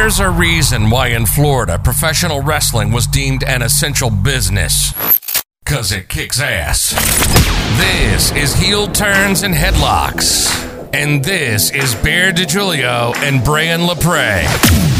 There's 0.00 0.20
a 0.20 0.30
reason 0.30 0.90
why 0.90 1.08
in 1.08 1.26
Florida 1.26 1.76
professional 1.76 2.40
wrestling 2.40 2.92
was 2.92 3.08
deemed 3.08 3.42
an 3.42 3.62
essential 3.62 4.10
business. 4.10 4.92
Cause 5.64 5.90
it 5.90 6.08
kicks 6.08 6.40
ass. 6.40 6.90
This 7.76 8.30
is 8.30 8.54
Heel 8.54 8.86
Turns 8.86 9.42
and 9.42 9.52
Headlocks. 9.52 10.54
And 10.94 11.24
this 11.24 11.72
is 11.72 11.96
Bear 11.96 12.32
DiGiulio 12.32 13.12
and 13.16 13.42
Brian 13.42 13.80
LaPrey. 13.80 14.97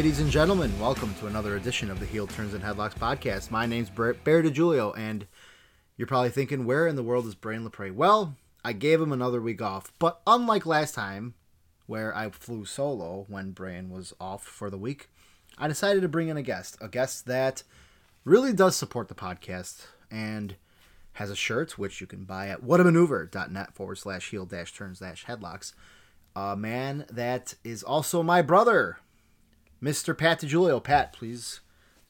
Ladies 0.00 0.20
and 0.20 0.30
gentlemen, 0.30 0.72
welcome 0.80 1.14
to 1.16 1.26
another 1.26 1.56
edition 1.56 1.90
of 1.90 2.00
the 2.00 2.06
Heel 2.06 2.26
Turns 2.26 2.54
and 2.54 2.64
Headlocks 2.64 2.94
podcast. 2.94 3.50
My 3.50 3.66
name's 3.66 3.90
Bear 3.90 4.14
DiGiulio, 4.14 4.96
and 4.96 5.26
you're 5.98 6.06
probably 6.06 6.30
thinking, 6.30 6.64
where 6.64 6.86
in 6.86 6.96
the 6.96 7.02
world 7.02 7.26
is 7.26 7.34
Brain 7.34 7.68
LaPrey? 7.68 7.92
Well, 7.92 8.34
I 8.64 8.72
gave 8.72 8.98
him 8.98 9.12
another 9.12 9.42
week 9.42 9.60
off, 9.60 9.92
but 9.98 10.22
unlike 10.26 10.64
last 10.64 10.94
time, 10.94 11.34
where 11.86 12.16
I 12.16 12.30
flew 12.30 12.64
solo 12.64 13.26
when 13.28 13.50
Brain 13.50 13.90
was 13.90 14.14
off 14.18 14.42
for 14.42 14.70
the 14.70 14.78
week, 14.78 15.10
I 15.58 15.68
decided 15.68 16.00
to 16.00 16.08
bring 16.08 16.28
in 16.28 16.38
a 16.38 16.42
guest, 16.42 16.78
a 16.80 16.88
guest 16.88 17.26
that 17.26 17.62
really 18.24 18.54
does 18.54 18.76
support 18.76 19.08
the 19.08 19.14
podcast 19.14 19.84
and 20.10 20.56
has 21.12 21.28
a 21.28 21.36
shirt 21.36 21.76
which 21.76 22.00
you 22.00 22.06
can 22.06 22.24
buy 22.24 22.48
at 22.48 22.62
whatamaneuver.net 22.62 23.74
forward 23.74 23.98
slash 23.98 24.30
heel 24.30 24.46
dash 24.46 24.72
turns 24.72 25.00
dash 25.00 25.26
headlocks. 25.26 25.74
A 26.34 26.56
man 26.56 27.04
that 27.10 27.52
is 27.62 27.82
also 27.82 28.22
my 28.22 28.40
brother, 28.40 28.96
Mr. 29.82 30.16
Pat 30.16 30.40
DiGiulio. 30.40 30.82
Pat, 30.82 31.12
please 31.12 31.60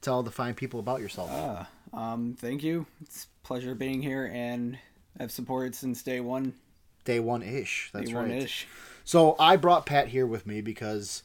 tell 0.01 0.23
the 0.23 0.31
fine 0.31 0.53
people 0.53 0.79
about 0.79 1.01
yourself. 1.01 1.31
Uh, 1.31 1.65
um, 1.95 2.35
thank 2.37 2.63
you. 2.63 2.85
It's 3.01 3.25
a 3.25 3.47
pleasure 3.47 3.75
being 3.75 4.01
here, 4.01 4.29
and 4.33 4.77
I've 5.19 5.31
supported 5.31 5.75
since 5.75 6.03
day 6.03 6.19
one. 6.19 6.53
Day 7.05 7.19
one 7.19 7.43
ish. 7.43 7.89
That's 7.93 8.09
day 8.09 8.15
right. 8.15 8.27
one 8.27 8.31
ish. 8.31 8.67
So 9.03 9.35
I 9.39 9.55
brought 9.55 9.85
Pat 9.85 10.09
here 10.09 10.27
with 10.27 10.45
me 10.45 10.61
because, 10.61 11.23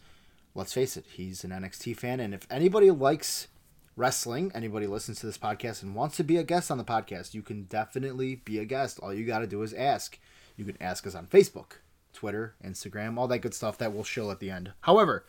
let's 0.55 0.72
face 0.72 0.97
it, 0.97 1.05
he's 1.08 1.44
an 1.44 1.50
NXT 1.50 1.97
fan, 1.97 2.20
and 2.20 2.33
if 2.33 2.47
anybody 2.50 2.91
likes 2.91 3.48
wrestling, 3.97 4.53
anybody 4.55 4.86
listens 4.86 5.20
to 5.20 5.27
this 5.27 5.38
podcast 5.38 5.83
and 5.83 5.94
wants 5.94 6.16
to 6.16 6.25
be 6.25 6.36
a 6.36 6.42
guest 6.42 6.70
on 6.70 6.78
the 6.78 6.84
podcast, 6.84 7.34
you 7.34 7.42
can 7.42 7.64
definitely 7.64 8.36
be 8.36 8.58
a 8.58 8.64
guest. 8.64 9.00
All 9.00 9.12
you 9.12 9.27
got 9.27 9.41
to 9.41 9.47
do 9.47 9.62
is 9.62 9.72
ask. 9.72 10.19
You 10.56 10.64
can 10.64 10.77
ask 10.81 11.06
us 11.06 11.14
on 11.14 11.27
Facebook, 11.27 11.78
Twitter, 12.12 12.55
Instagram, 12.64 13.19
all 13.19 13.28
that 13.28 13.41
good 13.41 13.55
stuff 13.55 13.78
that 13.78 13.92
we'll 13.92 14.05
show 14.05 14.31
at 14.31 14.41
the 14.41 14.50
end. 14.50 14.72
However, 14.83 15.25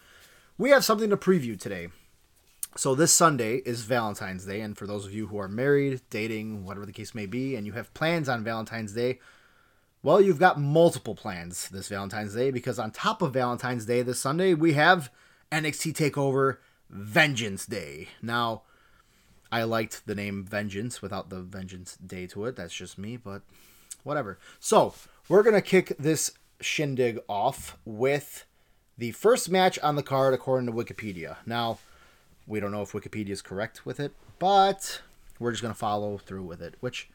we 0.57 0.71
have 0.71 0.83
something 0.83 1.09
to 1.09 1.17
preview 1.17 1.59
today. 1.59 1.89
So 2.75 2.95
this 2.95 3.13
Sunday 3.13 3.57
is 3.57 3.81
Valentine's 3.83 4.45
Day, 4.45 4.61
and 4.61 4.77
for 4.77 4.85
those 4.85 5.05
of 5.05 5.13
you 5.13 5.27
who 5.27 5.39
are 5.39 5.47
married, 5.47 6.01
dating, 6.09 6.63
whatever 6.63 6.85
the 6.85 6.91
case 6.91 7.15
may 7.15 7.25
be, 7.25 7.55
and 7.55 7.65
you 7.65 7.73
have 7.73 7.93
plans 7.93 8.29
on 8.29 8.43
Valentine's 8.43 8.93
Day, 8.93 9.19
well, 10.03 10.21
you've 10.21 10.39
got 10.39 10.59
multiple 10.59 11.15
plans 11.15 11.69
this 11.69 11.87
Valentine's 11.87 12.35
Day 12.35 12.51
because 12.51 12.77
on 12.77 12.91
top 12.91 13.21
of 13.21 13.33
Valentine's 13.33 13.85
Day 13.85 14.01
this 14.01 14.19
Sunday, 14.19 14.53
we 14.53 14.73
have 14.73 15.11
NXT 15.51 15.93
Takeover 15.93 16.57
Vengeance 16.89 17.65
Day. 17.65 18.09
Now, 18.21 18.63
I 19.51 19.63
liked 19.63 20.05
the 20.05 20.15
name 20.15 20.43
Vengeance 20.43 21.01
without 21.01 21.29
the 21.29 21.41
Vengeance 21.41 21.95
Day 21.97 22.27
to 22.27 22.45
it. 22.45 22.55
That's 22.55 22.73
just 22.73 22.97
me, 22.97 23.17
but 23.17 23.41
whatever. 24.03 24.37
So, 24.59 24.93
we're 25.27 25.43
going 25.43 25.55
to 25.55 25.61
kick 25.61 25.93
this 25.97 26.31
shindig 26.61 27.19
off 27.27 27.77
with 27.85 28.45
the 28.97 29.11
first 29.11 29.49
match 29.49 29.77
on 29.79 29.95
the 29.95 30.03
card 30.03 30.33
according 30.33 30.67
to 30.67 30.73
Wikipedia. 30.73 31.37
Now, 31.45 31.79
we 32.45 32.59
don't 32.59 32.71
know 32.71 32.81
if 32.81 32.93
Wikipedia 32.93 33.29
is 33.29 33.41
correct 33.41 33.85
with 33.85 33.99
it, 33.99 34.13
but 34.39 35.01
we're 35.39 35.51
just 35.51 35.61
going 35.61 35.73
to 35.73 35.79
follow 35.79 36.17
through 36.17 36.43
with 36.43 36.61
it. 36.61 36.75
Which, 36.79 37.09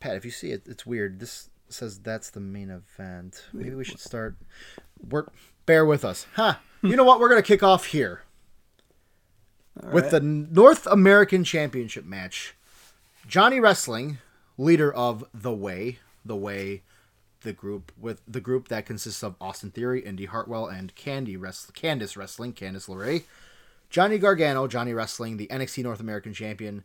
Pat, 0.00 0.16
if 0.16 0.24
you 0.24 0.30
see 0.30 0.52
it, 0.52 0.62
it's 0.66 0.86
weird. 0.86 1.20
This 1.20 1.50
says 1.68 1.98
that's 1.98 2.30
the 2.30 2.40
main 2.40 2.70
event. 2.70 3.46
Maybe 3.52 3.74
we 3.74 3.84
should 3.84 4.00
start. 4.00 4.36
We're 5.08 5.26
bear 5.66 5.84
with 5.84 6.04
us, 6.04 6.26
huh? 6.34 6.54
You 6.84 6.96
know 6.96 7.04
what? 7.04 7.20
We're 7.20 7.28
going 7.28 7.40
to 7.40 7.46
kick 7.46 7.62
off 7.62 7.86
here 7.86 8.22
with 9.92 10.10
the 10.10 10.18
North 10.18 10.84
American 10.88 11.44
Championship 11.44 12.04
match. 12.04 12.56
Johnny 13.28 13.60
Wrestling, 13.60 14.18
leader 14.58 14.92
of 14.92 15.24
The 15.32 15.52
Way, 15.52 16.00
The 16.24 16.34
Way, 16.34 16.82
the 17.42 17.52
group 17.52 17.92
with 17.98 18.22
the 18.26 18.40
group 18.40 18.68
that 18.68 18.86
consists 18.86 19.22
of 19.22 19.36
Austin 19.40 19.70
Theory, 19.70 20.00
Indi 20.00 20.26
Hartwell, 20.26 20.66
and 20.66 20.94
Candy 20.94 21.36
Candice 21.36 22.16
Wrestling, 22.16 22.52
Candice 22.52 22.88
LeRae. 22.88 23.24
Johnny 23.90 24.16
Gargano, 24.16 24.66
Johnny 24.66 24.94
Wrestling, 24.94 25.36
the 25.36 25.48
NXT 25.48 25.82
North 25.82 26.00
American 26.00 26.32
Champion, 26.32 26.84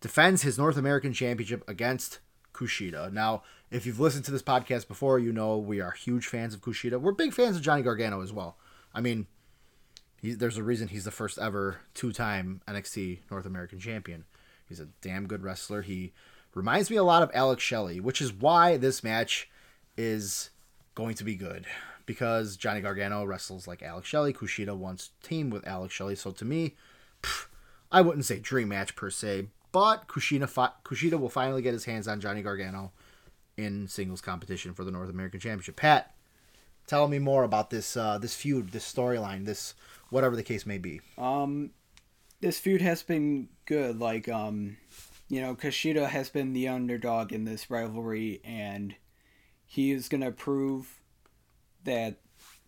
defends 0.00 0.42
his 0.42 0.56
North 0.56 0.76
American 0.76 1.12
Championship 1.12 1.68
against 1.68 2.20
Kushida. 2.52 3.12
Now, 3.12 3.42
if 3.70 3.84
you've 3.84 3.98
listened 3.98 4.24
to 4.26 4.30
this 4.30 4.42
podcast 4.42 4.86
before, 4.86 5.18
you 5.18 5.32
know 5.32 5.58
we 5.58 5.80
are 5.80 5.90
huge 5.90 6.26
fans 6.28 6.54
of 6.54 6.60
Kushida. 6.60 7.00
We're 7.00 7.12
big 7.12 7.32
fans 7.32 7.56
of 7.56 7.62
Johnny 7.62 7.82
Gargano 7.82 8.22
as 8.22 8.32
well. 8.32 8.56
I 8.94 9.00
mean, 9.00 9.26
he, 10.22 10.34
there's 10.34 10.56
a 10.56 10.62
reason 10.62 10.88
he's 10.88 11.04
the 11.04 11.10
first 11.10 11.38
ever 11.38 11.80
two-time 11.92 12.60
NXT 12.68 13.18
North 13.30 13.46
American 13.46 13.80
Champion. 13.80 14.24
He's 14.68 14.80
a 14.80 14.88
damn 15.02 15.26
good 15.26 15.42
wrestler. 15.42 15.82
He 15.82 16.12
reminds 16.54 16.88
me 16.88 16.96
a 16.96 17.02
lot 17.02 17.22
of 17.22 17.30
Alex 17.34 17.62
Shelley, 17.62 18.00
which 18.00 18.22
is 18.22 18.32
why 18.32 18.76
this 18.76 19.02
match 19.02 19.50
is 19.96 20.50
going 20.94 21.14
to 21.16 21.24
be 21.24 21.34
good 21.34 21.66
because 22.06 22.56
Johnny 22.56 22.80
Gargano 22.80 23.24
wrestles 23.24 23.66
like 23.66 23.82
Alex 23.82 24.08
Shelley. 24.08 24.32
Kushida 24.32 24.76
wants 24.76 25.10
team 25.22 25.50
with 25.50 25.66
Alex 25.66 25.94
Shelley. 25.94 26.16
So 26.16 26.30
to 26.32 26.44
me, 26.44 26.74
pff, 27.22 27.46
I 27.90 28.00
wouldn't 28.00 28.24
say 28.24 28.38
dream 28.38 28.68
match 28.68 28.96
per 28.96 29.10
se, 29.10 29.48
but 29.72 30.06
Kushida 30.08 30.48
fi- 30.48 30.72
Kushida 30.84 31.18
will 31.18 31.28
finally 31.28 31.62
get 31.62 31.72
his 31.72 31.84
hands 31.84 32.08
on 32.08 32.20
Johnny 32.20 32.42
Gargano 32.42 32.92
in 33.56 33.88
singles 33.88 34.20
competition 34.20 34.74
for 34.74 34.84
the 34.84 34.90
North 34.90 35.10
American 35.10 35.40
Championship. 35.40 35.76
Pat, 35.76 36.14
tell 36.86 37.08
me 37.08 37.18
more 37.18 37.44
about 37.44 37.70
this 37.70 37.96
uh, 37.96 38.18
this 38.18 38.34
feud, 38.34 38.70
this 38.70 38.90
storyline, 38.90 39.46
this 39.46 39.74
whatever 40.10 40.36
the 40.36 40.42
case 40.42 40.66
may 40.66 40.78
be. 40.78 41.00
Um, 41.16 41.70
this 42.40 42.58
feud 42.58 42.82
has 42.82 43.02
been 43.02 43.48
good. 43.66 43.98
Like, 43.98 44.28
um, 44.28 44.76
you 45.28 45.40
know, 45.40 45.54
Kushida 45.54 46.08
has 46.08 46.28
been 46.28 46.52
the 46.52 46.68
underdog 46.68 47.32
in 47.32 47.44
this 47.44 47.70
rivalry, 47.70 48.40
and 48.44 48.94
he 49.74 49.90
is 49.90 50.08
going 50.08 50.20
to 50.20 50.30
prove 50.30 51.00
that 51.82 52.14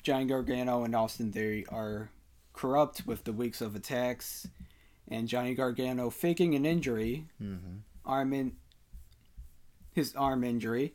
Johnny 0.03 0.25
Gargano 0.25 0.83
and 0.83 0.93
Austin 0.93 1.31
Theory 1.31 1.65
are 1.69 2.11
corrupt 2.53 3.06
with 3.06 3.22
the 3.22 3.33
weeks 3.33 3.61
of 3.61 3.77
attacks, 3.77 4.49
and 5.06 5.28
Johnny 5.28 5.55
Gargano 5.55 6.11
faking 6.11 6.56
an 6.56 6.66
injury, 6.66 7.27
arm 8.05 8.33
in 8.33 8.56
his 9.93 10.16
arm 10.16 10.43
injury, 10.43 10.95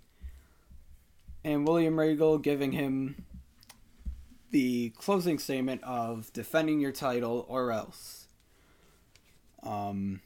and 1.45 1.65
William 1.65 1.97
Regal 1.97 2.37
giving 2.37 2.73
him 2.73 3.23
the 4.49 4.89
closing 4.97 5.39
statement 5.39 5.81
of 5.85 6.33
defending 6.33 6.81
your 6.81 6.91
title 6.91 7.45
or 7.47 7.71
else. 7.71 8.27
Um, 9.63 10.19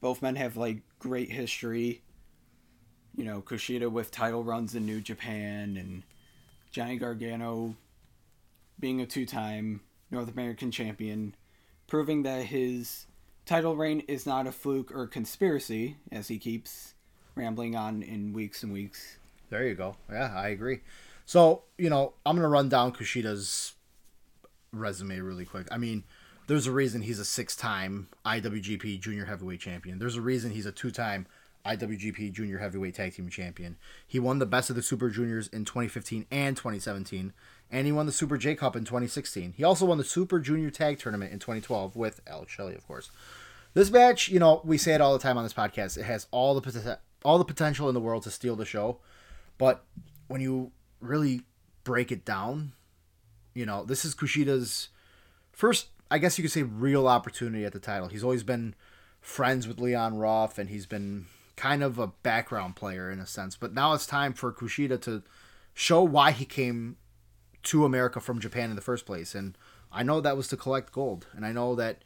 both 0.00 0.22
men 0.22 0.36
have 0.36 0.56
like 0.56 0.78
great 0.98 1.30
history. 1.30 2.00
You 3.16 3.24
know, 3.24 3.42
Kushida 3.42 3.90
with 3.90 4.10
title 4.10 4.44
runs 4.44 4.74
in 4.74 4.86
New 4.86 5.00
Japan 5.00 5.76
and 5.76 6.02
Johnny 6.70 6.96
Gargano 6.96 7.74
being 8.78 9.00
a 9.00 9.06
two 9.06 9.26
time 9.26 9.80
North 10.10 10.30
American 10.30 10.70
champion, 10.70 11.34
proving 11.86 12.22
that 12.22 12.46
his 12.46 13.06
title 13.46 13.76
reign 13.76 14.00
is 14.00 14.26
not 14.26 14.46
a 14.46 14.52
fluke 14.52 14.94
or 14.94 15.06
conspiracy, 15.06 15.96
as 16.10 16.28
he 16.28 16.38
keeps 16.38 16.94
rambling 17.34 17.76
on 17.76 18.02
in 18.02 18.32
weeks 18.32 18.62
and 18.62 18.72
weeks. 18.72 19.18
There 19.50 19.66
you 19.66 19.74
go. 19.74 19.96
Yeah, 20.10 20.32
I 20.34 20.48
agree. 20.48 20.80
So, 21.26 21.62
you 21.78 21.90
know, 21.90 22.14
I'm 22.24 22.36
going 22.36 22.44
to 22.44 22.48
run 22.48 22.68
down 22.68 22.92
Kushida's 22.92 23.74
resume 24.72 25.18
really 25.20 25.44
quick. 25.44 25.68
I 25.70 25.78
mean, 25.78 26.04
there's 26.46 26.66
a 26.66 26.72
reason 26.72 27.02
he's 27.02 27.18
a 27.18 27.24
six 27.24 27.54
time 27.54 28.08
IWGP 28.24 29.00
Junior 29.00 29.24
Heavyweight 29.24 29.60
Champion. 29.60 29.98
There's 29.98 30.16
a 30.16 30.20
reason 30.20 30.50
he's 30.50 30.66
a 30.66 30.72
two 30.72 30.90
time 30.90 31.26
IWGP 31.64 32.32
Junior 32.32 32.58
Heavyweight 32.58 32.94
Tag 32.94 33.14
Team 33.14 33.28
Champion. 33.28 33.76
He 34.06 34.18
won 34.18 34.38
the 34.38 34.46
Best 34.46 34.70
of 34.70 34.76
the 34.76 34.82
Super 34.82 35.10
Juniors 35.10 35.48
in 35.48 35.64
2015 35.64 36.26
and 36.30 36.56
2017, 36.56 37.32
and 37.70 37.86
he 37.86 37.92
won 37.92 38.06
the 38.06 38.12
Super 38.12 38.36
J 38.36 38.54
Cup 38.54 38.76
in 38.76 38.84
2016. 38.84 39.54
He 39.56 39.64
also 39.64 39.86
won 39.86 39.98
the 39.98 40.04
Super 40.04 40.40
Junior 40.40 40.70
Tag 40.70 40.98
Tournament 40.98 41.32
in 41.32 41.38
2012 41.38 41.96
with 41.96 42.20
Alex 42.26 42.52
Shelley, 42.52 42.74
of 42.74 42.86
course. 42.86 43.10
This 43.74 43.90
match, 43.90 44.28
you 44.28 44.40
know, 44.40 44.60
we 44.64 44.78
say 44.78 44.94
it 44.94 45.00
all 45.00 45.12
the 45.12 45.18
time 45.18 45.38
on 45.38 45.44
this 45.44 45.52
podcast. 45.52 45.96
It 45.96 46.04
has 46.04 46.26
all 46.30 46.58
the 46.58 46.98
all 47.24 47.38
the 47.38 47.44
potential 47.44 47.88
in 47.88 47.94
the 47.94 48.00
world 48.00 48.22
to 48.24 48.30
steal 48.30 48.56
the 48.56 48.64
show, 48.64 48.98
but 49.58 49.84
when 50.28 50.40
you 50.40 50.72
really 51.00 51.42
break 51.84 52.10
it 52.10 52.24
down, 52.24 52.72
you 53.54 53.66
know, 53.66 53.84
this 53.84 54.04
is 54.04 54.14
Kushida's 54.14 54.88
first, 55.52 55.88
I 56.10 56.18
guess 56.18 56.38
you 56.38 56.42
could 56.42 56.52
say, 56.52 56.62
real 56.62 57.06
opportunity 57.06 57.64
at 57.64 57.72
the 57.72 57.78
title. 57.78 58.08
He's 58.08 58.24
always 58.24 58.42
been 58.42 58.74
friends 59.20 59.68
with 59.68 59.78
Leon 59.78 60.16
Ruff, 60.16 60.58
and 60.58 60.70
he's 60.70 60.86
been 60.86 61.26
kind 61.60 61.82
of 61.82 61.98
a 61.98 62.06
background 62.06 62.74
player 62.74 63.10
in 63.10 63.20
a 63.20 63.26
sense. 63.26 63.54
But 63.54 63.74
now 63.74 63.92
it's 63.92 64.06
time 64.06 64.32
for 64.32 64.50
Kushida 64.50 64.98
to 65.02 65.22
show 65.74 66.02
why 66.02 66.30
he 66.30 66.46
came 66.46 66.96
to 67.64 67.84
America 67.84 68.18
from 68.18 68.40
Japan 68.40 68.70
in 68.70 68.76
the 68.76 68.82
first 68.82 69.04
place. 69.04 69.34
And 69.34 69.58
I 69.92 70.02
know 70.02 70.22
that 70.22 70.38
was 70.38 70.48
to 70.48 70.56
collect 70.56 70.90
gold. 70.90 71.26
And 71.34 71.44
I 71.44 71.52
know 71.52 71.74
that 71.74 71.98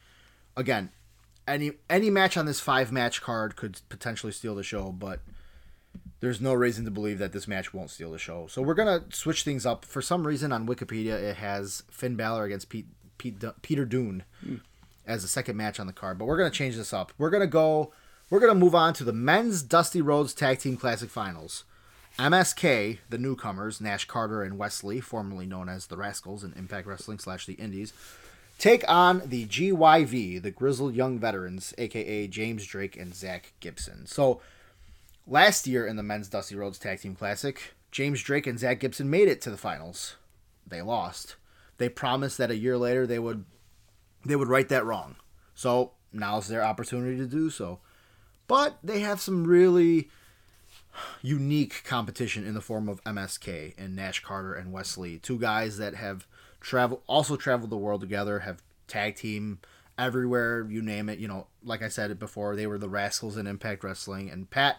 again, 0.57 0.91
any 1.47 1.73
any 1.89 2.11
match 2.11 2.37
on 2.37 2.47
this 2.47 2.59
five 2.59 2.91
match 2.91 3.23
card 3.23 3.55
could 3.55 3.81
potentially 3.89 4.33
steal 4.33 4.57
the 4.57 4.65
show, 4.65 4.91
but 4.91 5.21
there's 6.19 6.41
no 6.41 6.53
reason 6.53 6.85
to 6.87 6.91
believe 6.91 7.19
that 7.21 7.33
this 7.33 7.47
match 7.47 7.73
won't 7.73 7.91
steal 7.91 8.11
the 8.11 8.19
show. 8.19 8.49
So 8.49 8.61
we're 8.61 8.75
gonna 8.75 9.05
switch 9.11 9.45
things 9.45 9.65
up. 9.65 9.85
For 9.85 10.03
some 10.03 10.27
reason 10.27 10.51
on 10.51 10.67
Wikipedia, 10.67 11.23
it 11.23 11.37
has 11.37 11.85
Finn 11.91 12.17
Balor 12.17 12.45
against 12.45 12.71
Pete, 12.71 12.89
Pete 13.19 13.45
Peter 13.63 13.85
Dunne 13.85 14.25
mm. 14.45 14.61
as 15.07 15.23
the 15.23 15.29
second 15.29 15.57
match 15.57 15.79
on 15.79 15.87
the 15.87 15.93
card. 15.93 16.19
But 16.19 16.25
we're 16.25 16.39
gonna 16.39 16.51
change 16.51 16.75
this 16.75 16.93
up. 16.93 17.13
We're 17.19 17.31
gonna 17.31 17.47
go. 17.47 17.93
We're 18.31 18.41
gonna 18.41 18.55
move 18.55 18.75
on 18.75 18.95
to 18.95 19.05
the 19.05 19.13
men's 19.13 19.63
Dusty 19.63 20.01
Rhodes 20.01 20.33
Tag 20.33 20.59
Team 20.59 20.79
Classic 20.79 21.11
Finals. 21.11 21.65
MSK, 22.19 22.99
the 23.11 23.19
newcomers, 23.19 23.81
Nash 23.81 24.07
Carter 24.07 24.43
and 24.43 24.57
Wes 24.57 24.83
Lee, 24.83 25.01
formerly 25.01 25.45
known 25.47 25.69
as 25.69 25.87
the 25.87 25.97
Rascals 25.97 26.43
in 26.43 26.55
Impact 26.55 26.87
Wrestling 26.87 27.19
slash 27.19 27.45
the 27.45 27.55
Indies, 27.55 27.93
take 28.59 28.83
on 28.89 29.23
the 29.27 29.45
GYV, 29.47 30.41
the 30.41 30.51
Grizzled 30.51 30.95
Young 30.95 31.19
Veterans, 31.19 31.75
aka 31.77 32.27
James 32.27 32.65
Drake 32.65 32.97
and 32.97 33.15
Zach 33.15 33.53
Gibson. 33.61 34.07
So 34.07 34.41
last 35.27 35.67
year 35.67 35.87
in 35.87 35.97
the 35.97 36.03
men's 36.03 36.29
Dusty 36.29 36.57
Rhodes 36.57 36.79
Tag 36.79 37.01
Team 37.01 37.15
Classic, 37.15 37.75
James 37.91 38.23
Drake 38.23 38.47
and 38.47 38.59
Zach 38.59 38.81
Gibson 38.81 39.11
made 39.11 39.29
it 39.29 39.43
to 39.43 39.51
the 39.51 39.59
finals. 39.59 40.17
They 40.67 40.81
lost. 40.81 41.37
They 41.77 41.91
promised 41.91 42.39
that 42.39 42.51
a 42.51 42.57
year 42.57 42.79
later 42.79 43.07
they 43.07 43.19
would 43.19 43.45
they 44.25 44.37
would 44.37 44.49
right 44.49 44.69
that 44.71 44.87
wrong. 44.87 45.17
So 45.55 45.93
now's 46.11 46.49
their 46.49 46.65
opportunity 46.65 47.19
to 47.19 47.27
do 47.27 47.51
so. 47.51 47.81
But 48.47 48.79
they 48.83 49.01
have 49.01 49.21
some 49.21 49.45
really 49.45 50.11
unique 51.23 51.83
competition 51.85 52.47
in 52.47 52.55
the 52.55 52.61
form 52.61 52.89
of 52.89 53.03
MSK 53.05 53.75
and 53.79 53.97
Nash 53.97 54.23
Carter 54.23 54.55
and 54.55 54.73
Wes 54.73 54.97
Lee, 54.97 55.19
two 55.19 55.39
guys 55.39 55.79
that 55.79 55.95
have 55.95 56.27
travel 56.61 57.03
also 57.07 57.37
traveled 57.37 57.71
the 57.71 57.77
world 57.77 58.01
together, 58.01 58.41
have 58.41 58.63
tag 58.87 59.17
team 59.17 59.59
everywhere, 59.99 60.67
you 60.69 60.83
name 60.83 61.09
it. 61.09 61.19
You 61.19 61.29
know, 61.29 61.47
like 61.63 61.83
I 61.83 61.89
said 61.89 62.11
it 62.11 62.19
before, 62.19 62.57
they 62.57 62.67
were 62.67 62.79
the 62.79 62.89
Rascals 62.89 63.37
in 63.37 63.47
Impact 63.47 63.85
Wrestling. 63.85 64.31
And 64.31 64.49
Pat, 64.49 64.77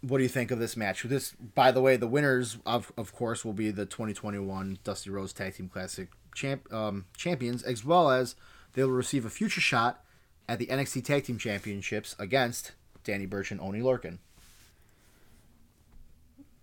what 0.00 0.18
do 0.18 0.22
you 0.22 0.28
think 0.28 0.50
of 0.50 0.58
this 0.58 0.76
match? 0.76 1.02
This, 1.02 1.32
by 1.32 1.72
the 1.72 1.80
way, 1.80 1.96
the 1.96 2.06
winners 2.06 2.58
of 2.66 2.92
of 2.96 3.12
course 3.14 3.44
will 3.44 3.52
be 3.52 3.70
the 3.70 3.86
2021 3.86 4.78
Dusty 4.84 5.10
Rhodes 5.10 5.32
Tag 5.32 5.54
Team 5.54 5.68
Classic 5.68 6.08
champ 6.34 6.72
um, 6.72 7.06
champions, 7.16 7.62
as 7.62 7.84
well 7.84 8.10
as 8.10 8.34
they 8.74 8.84
will 8.84 8.90
receive 8.90 9.24
a 9.24 9.30
future 9.30 9.60
shot 9.60 10.04
at 10.48 10.58
the 10.58 10.66
NXT 10.66 11.04
Tag 11.04 11.24
Team 11.24 11.38
Championships 11.38 12.14
against 12.18 12.72
Danny 13.04 13.26
Burch 13.26 13.50
and 13.50 13.60
Oni 13.60 13.80
Lorcan. 13.80 14.18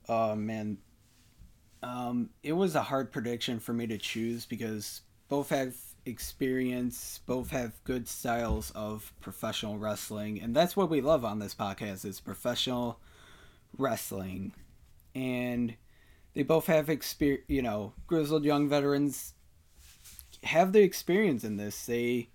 Oh 0.08 0.36
man, 0.36 0.78
um, 1.82 2.30
it 2.44 2.54
was 2.54 2.76
a 2.76 2.82
hard 2.82 3.12
prediction 3.12 3.60
for 3.60 3.74
me 3.74 3.88
to 3.88 3.98
choose 3.98 4.46
because 4.46 5.02
both 5.30 5.50
have 5.50 5.76
experience, 6.06 7.22
both 7.26 7.50
have 7.52 7.82
good 7.84 8.08
styles 8.08 8.72
of 8.72 9.14
professional 9.22 9.78
wrestling, 9.78 10.42
and 10.42 10.56
that's 10.56 10.76
what 10.76 10.90
we 10.90 11.02
love 11.02 11.24
on 11.24 11.40
this 11.40 11.56
podcast 11.56 12.06
is 12.06 12.20
professional 12.20 13.00
wrestling. 13.78 14.54
And 15.16 15.76
they 16.34 16.44
both 16.44 16.66
have 16.68 16.90
experience, 16.90 17.46
you 17.48 17.62
know, 17.62 17.94
grizzled 18.08 18.44
young 18.44 18.68
veterans 18.68 19.34
have 20.44 20.74
the 20.74 20.82
experience 20.82 21.44
in 21.44 21.58
this. 21.58 21.86
They 21.86 22.30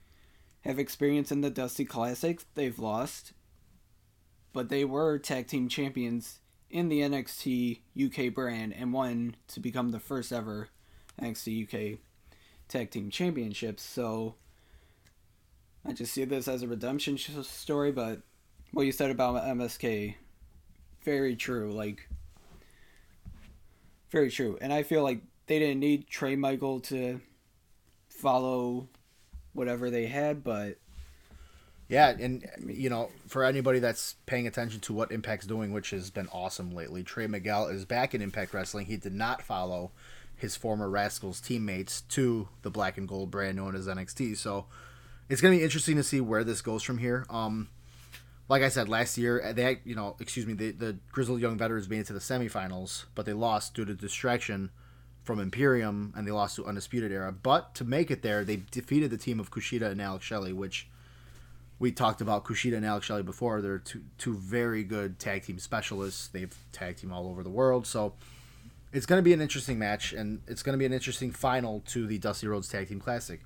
have 0.68 0.78
experience 0.78 1.32
in 1.32 1.40
the 1.40 1.50
Dusty 1.50 1.86
Classic. 1.86 2.40
They've 2.54 2.78
lost, 2.78 3.32
but 4.52 4.68
they 4.68 4.84
were 4.84 5.18
tag 5.18 5.46
team 5.46 5.68
champions 5.68 6.40
in 6.70 6.90
the 6.90 7.00
NXT 7.00 7.80
UK 7.98 8.34
brand 8.34 8.74
and 8.74 8.92
won 8.92 9.36
to 9.48 9.60
become 9.60 9.90
the 9.90 9.98
first 9.98 10.30
ever 10.30 10.68
NXT 11.20 11.64
UK 11.94 11.98
Tag 12.68 12.90
Team 12.90 13.08
Championships. 13.08 13.82
So 13.82 14.34
I 15.86 15.92
just 15.92 16.12
see 16.12 16.26
this 16.26 16.46
as 16.46 16.62
a 16.62 16.68
redemption 16.68 17.16
story, 17.16 17.90
but 17.90 18.20
what 18.72 18.84
you 18.84 18.92
said 18.92 19.10
about 19.10 19.42
MSK, 19.44 20.16
very 21.02 21.34
true. 21.34 21.72
Like, 21.72 22.06
very 24.10 24.30
true. 24.30 24.58
And 24.60 24.70
I 24.70 24.82
feel 24.82 25.02
like 25.02 25.22
they 25.46 25.58
didn't 25.58 25.80
need 25.80 26.08
Trey 26.08 26.36
Miguel 26.36 26.80
to 26.80 27.22
follow 28.10 28.88
whatever 29.58 29.90
they 29.90 30.06
had, 30.06 30.42
but 30.42 30.78
yeah, 31.88 32.10
and 32.10 32.48
you 32.66 32.90
know, 32.90 33.10
for 33.26 33.44
anybody 33.44 33.78
that's 33.78 34.14
paying 34.26 34.46
attention 34.46 34.80
to 34.80 34.92
what 34.92 35.10
Impact's 35.10 35.46
doing, 35.46 35.72
which 35.72 35.90
has 35.90 36.10
been 36.10 36.28
awesome 36.32 36.74
lately, 36.74 37.02
Trey 37.02 37.26
Miguel 37.26 37.66
is 37.66 37.84
back 37.84 38.14
in 38.14 38.22
Impact 38.22 38.52
Wrestling. 38.52 38.86
He 38.86 38.96
did 38.96 39.14
not 39.14 39.42
follow 39.42 39.90
his 40.36 40.54
former 40.54 40.88
Rascals 40.88 41.40
teammates 41.40 42.02
to 42.02 42.48
the 42.62 42.70
black 42.70 42.96
and 42.98 43.08
gold 43.08 43.30
brand 43.30 43.56
known 43.56 43.74
as 43.74 43.88
NXT. 43.88 44.36
So 44.36 44.66
it's 45.28 45.40
gonna 45.40 45.56
be 45.56 45.62
interesting 45.62 45.96
to 45.96 46.02
see 46.02 46.20
where 46.20 46.44
this 46.44 46.60
goes 46.60 46.82
from 46.82 46.98
here. 46.98 47.26
Um, 47.30 47.68
like 48.48 48.62
I 48.62 48.68
said 48.68 48.88
last 48.88 49.16
year, 49.16 49.52
they 49.54 49.80
you 49.84 49.94
know, 49.94 50.14
excuse 50.20 50.46
me, 50.46 50.52
the 50.52 50.72
the 50.72 50.96
Grizzled 51.10 51.40
Young 51.40 51.56
Veterans 51.56 51.88
made 51.88 52.00
it 52.00 52.06
to 52.08 52.12
the 52.12 52.18
semifinals, 52.18 53.06
but 53.14 53.24
they 53.24 53.32
lost 53.32 53.74
due 53.74 53.86
to 53.86 53.94
distraction 53.94 54.70
from 55.28 55.40
Imperium 55.40 56.14
and 56.16 56.26
they 56.26 56.30
lost 56.30 56.56
to 56.56 56.64
Undisputed 56.64 57.12
Era. 57.12 57.30
But 57.30 57.74
to 57.74 57.84
make 57.84 58.10
it 58.10 58.22
there, 58.22 58.44
they 58.44 58.62
defeated 58.70 59.10
the 59.10 59.18
team 59.18 59.38
of 59.38 59.50
Kushida 59.50 59.82
and 59.82 60.00
Alex 60.00 60.24
Shelley, 60.24 60.54
which 60.54 60.88
we 61.78 61.92
talked 61.92 62.22
about 62.22 62.46
Kushida 62.46 62.78
and 62.78 62.86
Alex 62.86 63.04
Shelley 63.04 63.22
before. 63.22 63.60
They're 63.60 63.78
two 63.78 64.04
two 64.16 64.32
very 64.32 64.82
good 64.82 65.18
tag 65.18 65.42
team 65.42 65.58
specialists. 65.58 66.28
They've 66.28 66.56
tag 66.72 66.96
team 66.96 67.12
all 67.12 67.28
over 67.28 67.42
the 67.42 67.50
world, 67.50 67.86
so 67.86 68.14
it's 68.90 69.04
going 69.04 69.18
to 69.18 69.22
be 69.22 69.34
an 69.34 69.42
interesting 69.42 69.78
match, 69.78 70.14
and 70.14 70.40
it's 70.46 70.62
going 70.62 70.72
to 70.72 70.78
be 70.78 70.86
an 70.86 70.94
interesting 70.94 71.30
final 71.30 71.82
to 71.88 72.06
the 72.06 72.16
Dusty 72.16 72.48
Rhodes 72.48 72.70
Tag 72.70 72.88
Team 72.88 72.98
Classic. 72.98 73.42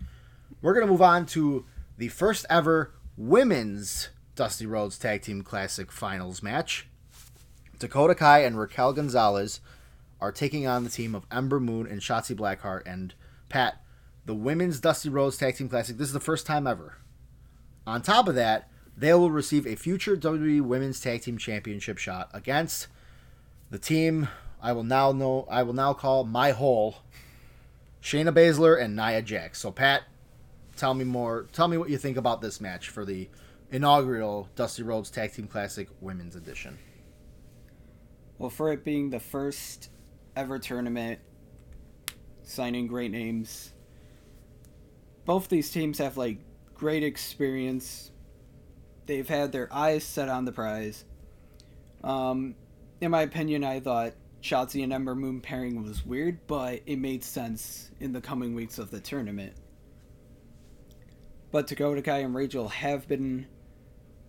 We're 0.63 0.75
going 0.75 0.87
to 0.87 0.93
move 0.93 1.03
on 1.03 1.27
to 1.27 1.65
the 1.99 2.09
first 2.09 2.47
ever 2.49 2.93
women's 3.17 4.11
Dusty 4.37 4.67
Rhodes 4.67 4.99
Tag 4.99 5.23
Team 5.23 5.43
Classic 5.43 5.91
Finals 5.91 6.45
match. 6.45 6.87
Dakota 7.81 8.15
Kai 8.15 8.45
and 8.45 8.57
Raquel 8.57 8.93
Gonzalez 8.93 9.59
are 10.23 10.33
taking 10.33 10.67
on 10.67 10.85
the 10.85 10.91
team 10.91 11.15
of 11.15 11.27
Ember 11.31 11.61
Moon 11.61 11.87
and 11.87 12.01
Shotzi 12.01 12.35
Blackheart 12.35 12.83
and 12.87 13.15
Pat. 13.49 13.83
The 14.25 14.35
women's 14.35 14.81
Dusty 14.81 15.09
Rhodes 15.09 15.37
Tag 15.37 15.57
Team 15.57 15.69
Classic. 15.69 15.99
This 15.99 16.07
is 16.07 16.15
the 16.15 16.21
first 16.21 16.47
time 16.47 16.67
ever 16.67 16.99
on 17.87 18.03
top 18.03 18.29
of 18.29 18.35
that, 18.35 18.69
they 18.97 19.13
will 19.15 19.31
receive 19.31 19.67
a 19.67 19.77
future 19.77 20.17
WWE 20.17 20.61
Women's 20.63 21.01
Tag 21.01 21.23
Team 21.23 21.39
Championship 21.39 21.99
shot 21.99 22.31
against 22.33 22.89
the 23.71 23.79
team 23.79 24.29
I 24.61 24.73
will 24.73 24.85
now 24.85 25.13
know 25.13 25.47
I 25.51 25.63
will 25.65 25.73
now 25.73 25.93
call 25.93 26.25
my 26.25 26.53
whole 26.53 26.97
Shayna 28.01 28.33
Baszler 28.33 28.81
and 28.81 28.95
Nia 28.95 29.23
Jax. 29.23 29.59
So 29.59 29.73
Pat, 29.73 30.03
tell 30.77 30.95
me 30.95 31.05
more 31.05 31.49
tell 31.53 31.69
me 31.69 31.77
what 31.77 31.91
you 31.91 31.99
think 31.99 32.17
about 32.17 32.41
this 32.43 32.61
match 32.61 32.89
for 32.89 33.05
the 33.05 33.29
inaugural 33.71 34.49
Dusty 34.55 34.83
Rhodes 34.83 35.11
Tag 35.11 35.33
Team 35.33 35.49
Classic 35.49 35.89
Women's 36.01 36.37
Edition. 36.37 36.79
Well, 38.39 38.51
for 38.51 38.73
it 38.73 38.85
being 38.85 39.11
the 39.11 39.21
first 39.21 39.89
ever 40.37 40.59
tournament, 40.59 41.21
signing 42.43 42.87
great 42.87 43.11
names. 43.11 43.73
Both 45.25 45.49
these 45.49 45.71
teams 45.71 45.99
have 45.99 46.17
like 46.17 46.39
great 46.75 47.03
experience. 47.03 48.11
They've 49.07 49.29
had 49.29 49.53
their 49.53 49.73
eyes 49.73 50.05
set 50.05 50.29
on 50.29 50.45
the 50.45 50.53
prize. 50.53 51.05
Um, 52.03 52.55
in 53.01 53.11
my 53.11 53.23
opinion, 53.23 53.65
I 53.65 53.81
thought 53.81 54.15
Shotzi 54.43 54.83
and 54.83 54.93
Ember 54.93 55.15
Moon 55.15 55.41
pairing 55.41 55.83
was 55.83 56.05
weird, 56.05 56.47
but 56.47 56.81
it 56.87 56.97
made 56.97 57.23
sense 57.23 57.91
in 58.01 58.13
the 58.13 58.21
coming 58.21 58.55
weeks 58.55 58.79
of 58.79 58.91
the 58.91 59.01
tournament. 59.01 59.55
But 61.53 61.67
Dakota 61.67 62.03
Kai 62.03 62.19
and 62.19 62.35
Rachel 62.35 62.69
have 62.69 63.07
been, 63.07 63.47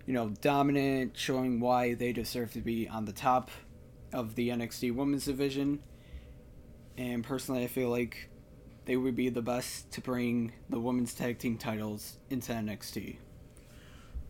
you 0.05 0.13
know, 0.13 0.29
dominant, 0.41 1.17
showing 1.17 1.59
why 1.59 1.93
they 1.95 2.11
deserve 2.11 2.53
to 2.53 2.59
be 2.59 2.87
on 2.87 3.05
the 3.05 3.13
top 3.13 3.49
of 4.11 4.35
the 4.35 4.49
NXT 4.49 4.93
Women's 4.93 5.25
Division. 5.25 5.79
And 6.97 7.23
personally, 7.23 7.63
I 7.63 7.67
feel 7.67 7.89
like 7.89 8.29
they 8.85 8.97
would 8.97 9.15
be 9.15 9.29
the 9.29 9.41
best 9.41 9.91
to 9.91 10.01
bring 10.01 10.53
the 10.69 10.79
women's 10.79 11.13
tag 11.13 11.39
team 11.39 11.57
titles 11.57 12.17
into 12.29 12.51
NXT. 12.51 13.17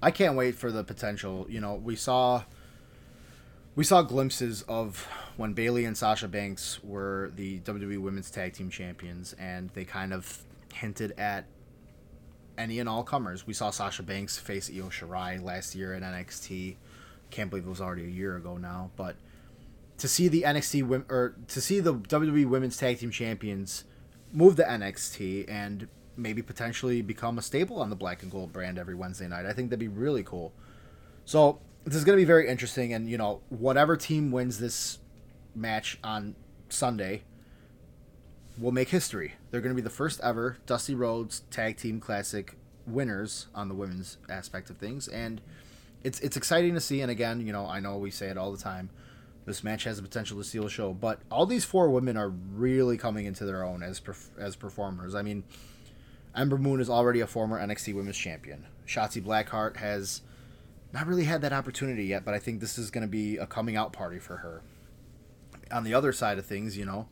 I 0.01 0.11
can't 0.11 0.35
wait 0.35 0.55
for 0.55 0.71
the 0.71 0.83
potential. 0.83 1.45
You 1.49 1.61
know, 1.61 1.75
we 1.75 1.95
saw 1.95 2.43
we 3.75 3.83
saw 3.83 4.01
glimpses 4.01 4.61
of 4.63 5.07
when 5.37 5.53
Bayley 5.53 5.85
and 5.85 5.97
Sasha 5.97 6.27
Banks 6.27 6.83
were 6.83 7.31
the 7.35 7.59
WWE 7.61 7.97
Women's 7.99 8.29
Tag 8.29 8.53
Team 8.53 8.69
Champions, 8.69 9.33
and 9.39 9.69
they 9.71 9.83
kind 9.83 10.13
of 10.13 10.43
hinted 10.73 11.13
at 11.17 11.45
any 12.57 12.79
and 12.79 12.87
all 12.87 13.03
comers. 13.03 13.47
We 13.47 13.53
saw 13.53 13.71
Sasha 13.71 14.03
Banks 14.03 14.37
face 14.37 14.69
Io 14.69 14.89
Shirai 14.89 15.41
last 15.41 15.73
year 15.73 15.95
in 15.95 16.03
NXT. 16.03 16.75
Can't 17.31 17.49
believe 17.49 17.65
it 17.65 17.69
was 17.69 17.81
already 17.81 18.03
a 18.03 18.09
year 18.09 18.35
ago 18.35 18.57
now, 18.57 18.91
but 18.95 19.15
to 20.03 20.09
see 20.09 20.27
the 20.27 20.41
NXT 20.41 21.05
or 21.09 21.33
to 21.47 21.61
see 21.61 21.79
the 21.79 21.93
WWE 21.93 22.45
Women's 22.45 22.75
Tag 22.75 22.99
Team 22.99 23.09
Champions 23.09 23.85
move 24.33 24.57
to 24.57 24.63
NXT 24.63 25.49
and 25.49 25.87
maybe 26.17 26.41
potentially 26.41 27.01
become 27.01 27.37
a 27.37 27.41
staple 27.41 27.79
on 27.79 27.89
the 27.89 27.95
black 27.95 28.21
and 28.21 28.29
gold 28.29 28.51
brand 28.51 28.77
every 28.77 28.95
Wednesday 28.95 29.29
night. 29.29 29.45
I 29.45 29.53
think 29.53 29.69
that'd 29.69 29.79
be 29.79 29.87
really 29.87 30.21
cool. 30.21 30.51
So 31.23 31.61
this 31.85 31.95
is 31.95 32.03
going 32.03 32.17
to 32.17 32.21
be 32.21 32.25
very 32.25 32.49
interesting, 32.49 32.91
and 32.91 33.09
you 33.09 33.17
know, 33.17 33.43
whatever 33.47 33.95
team 33.95 34.29
wins 34.29 34.59
this 34.59 34.99
match 35.55 35.97
on 36.03 36.35
Sunday 36.67 37.23
will 38.57 38.73
make 38.73 38.89
history. 38.89 39.35
They're 39.51 39.61
going 39.61 39.73
to 39.73 39.81
be 39.81 39.85
the 39.85 39.89
first 39.89 40.19
ever 40.19 40.57
Dusty 40.65 40.95
Rhodes 40.95 41.43
Tag 41.49 41.77
Team 41.77 42.01
Classic 42.01 42.57
winners 42.85 43.47
on 43.55 43.69
the 43.69 43.73
women's 43.73 44.17
aspect 44.29 44.69
of 44.69 44.75
things, 44.75 45.07
and 45.07 45.39
it's 46.03 46.19
it's 46.19 46.35
exciting 46.35 46.73
to 46.73 46.81
see. 46.81 46.99
And 46.99 47.09
again, 47.09 47.39
you 47.39 47.53
know, 47.53 47.65
I 47.65 47.79
know 47.79 47.95
we 47.95 48.11
say 48.11 48.27
it 48.27 48.37
all 48.37 48.51
the 48.51 48.61
time. 48.61 48.89
This 49.45 49.63
match 49.63 49.83
has 49.83 49.97
the 49.97 50.03
potential 50.03 50.37
to 50.37 50.43
steal 50.43 50.65
a 50.65 50.69
show, 50.69 50.93
but 50.93 51.19
all 51.29 51.45
these 51.45 51.65
four 51.65 51.89
women 51.89 52.15
are 52.15 52.29
really 52.29 52.97
coming 52.97 53.25
into 53.25 53.45
their 53.45 53.63
own 53.63 53.83
as 53.83 53.99
perf- 53.99 54.29
as 54.37 54.55
performers. 54.55 55.15
I 55.15 55.21
mean, 55.21 55.43
Ember 56.35 56.57
Moon 56.57 56.79
is 56.79 56.89
already 56.89 57.19
a 57.19 57.27
former 57.27 57.59
NXT 57.59 57.93
Women's 57.93 58.17
Champion. 58.17 58.65
Shotzi 58.87 59.21
Blackheart 59.21 59.77
has 59.77 60.21
not 60.93 61.07
really 61.07 61.25
had 61.25 61.41
that 61.41 61.53
opportunity 61.53 62.05
yet, 62.05 62.23
but 62.23 62.33
I 62.33 62.39
think 62.39 62.59
this 62.59 62.77
is 62.77 62.89
going 62.89 63.01
to 63.01 63.07
be 63.07 63.37
a 63.37 63.45
coming 63.45 63.75
out 63.75 63.91
party 63.93 64.19
for 64.19 64.37
her. 64.37 64.61
On 65.71 65.83
the 65.83 65.93
other 65.93 66.13
side 66.13 66.37
of 66.37 66.45
things, 66.45 66.77
you 66.77 66.85
know, 66.85 67.07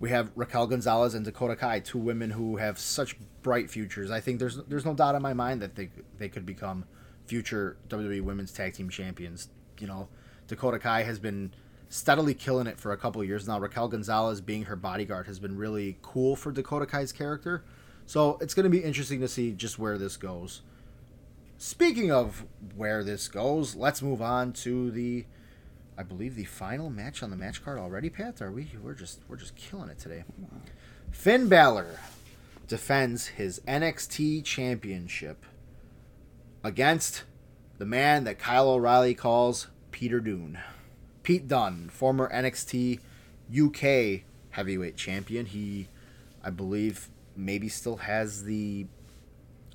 we 0.00 0.10
have 0.10 0.32
Raquel 0.34 0.66
Gonzalez 0.66 1.14
and 1.14 1.24
Dakota 1.24 1.54
Kai, 1.54 1.78
two 1.80 1.98
women 1.98 2.30
who 2.30 2.56
have 2.56 2.78
such 2.78 3.16
bright 3.42 3.70
futures. 3.70 4.10
I 4.10 4.20
think 4.20 4.40
there's 4.40 4.56
there's 4.68 4.84
no 4.84 4.94
doubt 4.94 5.14
in 5.14 5.22
my 5.22 5.32
mind 5.32 5.62
that 5.62 5.76
they 5.76 5.90
they 6.18 6.28
could 6.28 6.44
become 6.44 6.84
future 7.26 7.76
WWE 7.88 8.22
Women's 8.22 8.52
Tag 8.52 8.74
Team 8.74 8.90
Champions. 8.90 9.48
You 9.78 9.86
know, 9.86 10.08
Dakota 10.48 10.80
Kai 10.80 11.04
has 11.04 11.20
been 11.20 11.52
steadily 11.92 12.32
killing 12.32 12.66
it 12.66 12.80
for 12.80 12.92
a 12.92 12.96
couple 12.96 13.22
years 13.22 13.46
now. 13.46 13.60
Raquel 13.60 13.86
Gonzalez 13.86 14.40
being 14.40 14.64
her 14.64 14.76
bodyguard 14.76 15.26
has 15.26 15.38
been 15.38 15.58
really 15.58 15.98
cool 16.00 16.36
for 16.36 16.50
Dakota 16.50 16.86
Kai's 16.86 17.12
character. 17.12 17.64
So 18.06 18.38
it's 18.40 18.54
going 18.54 18.64
to 18.64 18.70
be 18.70 18.82
interesting 18.82 19.20
to 19.20 19.28
see 19.28 19.52
just 19.52 19.78
where 19.78 19.98
this 19.98 20.16
goes. 20.16 20.62
Speaking 21.58 22.10
of 22.10 22.46
where 22.76 23.04
this 23.04 23.28
goes, 23.28 23.76
let's 23.76 24.00
move 24.00 24.22
on 24.22 24.54
to 24.54 24.90
the 24.90 25.26
I 25.98 26.02
believe 26.02 26.34
the 26.34 26.44
final 26.44 26.88
match 26.88 27.22
on 27.22 27.28
the 27.28 27.36
match 27.36 27.62
card 27.62 27.78
already, 27.78 28.08
Pat. 28.08 28.40
Are 28.40 28.50
we 28.50 28.68
we're 28.82 28.94
just 28.94 29.20
we're 29.28 29.36
just 29.36 29.54
killing 29.54 29.90
it 29.90 29.98
today. 29.98 30.24
Finn 31.10 31.46
Balor 31.46 31.98
defends 32.68 33.26
his 33.26 33.60
NXT 33.68 34.44
championship 34.44 35.44
against 36.64 37.24
the 37.76 37.84
man 37.84 38.24
that 38.24 38.38
Kyle 38.38 38.70
O'Reilly 38.70 39.14
calls 39.14 39.68
Peter 39.90 40.20
Dunne. 40.20 40.58
Pete 41.22 41.48
Dunne, 41.48 41.88
former 41.88 42.30
NXT 42.32 43.00
UK 43.56 44.22
heavyweight 44.50 44.96
champion. 44.96 45.46
He 45.46 45.88
I 46.44 46.50
believe 46.50 47.08
maybe 47.36 47.68
still 47.68 47.96
has 47.96 48.44
the 48.44 48.86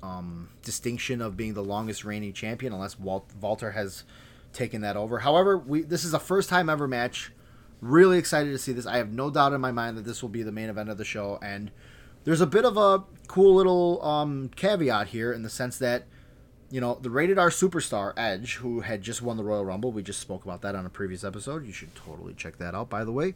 um, 0.02 0.48
distinction 0.62 1.20
of 1.20 1.36
being 1.36 1.54
the 1.54 1.62
longest 1.62 2.04
reigning 2.04 2.32
champion, 2.32 2.72
unless 2.72 2.98
Walt, 2.98 3.26
Walter 3.40 3.72
has 3.72 4.04
taken 4.52 4.80
that 4.82 4.96
over. 4.96 5.20
However, 5.20 5.58
we 5.58 5.82
this 5.82 6.04
is 6.04 6.14
a 6.14 6.20
first 6.20 6.48
time 6.48 6.68
ever 6.68 6.86
match. 6.86 7.32
Really 7.80 8.18
excited 8.18 8.50
to 8.50 8.58
see 8.58 8.72
this. 8.72 8.86
I 8.86 8.96
have 8.96 9.12
no 9.12 9.30
doubt 9.30 9.52
in 9.52 9.60
my 9.60 9.70
mind 9.70 9.96
that 9.96 10.04
this 10.04 10.22
will 10.22 10.28
be 10.28 10.42
the 10.42 10.52
main 10.52 10.68
event 10.68 10.88
of 10.88 10.98
the 10.98 11.04
show, 11.04 11.38
and 11.42 11.70
there's 12.24 12.40
a 12.40 12.46
bit 12.46 12.64
of 12.64 12.76
a 12.76 13.04
cool 13.28 13.54
little 13.54 14.04
um, 14.04 14.50
caveat 14.56 15.08
here 15.08 15.32
in 15.32 15.42
the 15.42 15.50
sense 15.50 15.78
that 15.78 16.04
you 16.70 16.80
know 16.80 16.98
the 17.00 17.10
rated 17.10 17.38
R 17.38 17.50
superstar 17.50 18.12
Edge, 18.16 18.56
who 18.56 18.80
had 18.80 19.02
just 19.02 19.22
won 19.22 19.36
the 19.36 19.44
Royal 19.44 19.64
Rumble. 19.64 19.92
We 19.92 20.02
just 20.02 20.20
spoke 20.20 20.44
about 20.44 20.62
that 20.62 20.74
on 20.74 20.84
a 20.86 20.90
previous 20.90 21.24
episode. 21.24 21.66
You 21.66 21.72
should 21.72 21.94
totally 21.94 22.34
check 22.34 22.58
that 22.58 22.74
out. 22.74 22.90
By 22.90 23.04
the 23.04 23.12
way, 23.12 23.34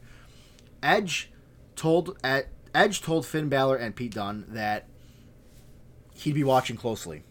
Edge 0.83 1.31
told 1.77 2.19
at 2.23 2.49
Edge 2.75 3.03
told 3.03 3.27
Finn 3.27 3.49
Balor 3.49 3.77
and 3.77 3.97
Pete 3.97 4.15
Dunne 4.15 4.45
that 4.49 4.87
he'd 6.15 6.35
be 6.35 6.45
watching 6.45 6.77
closely. 6.77 7.25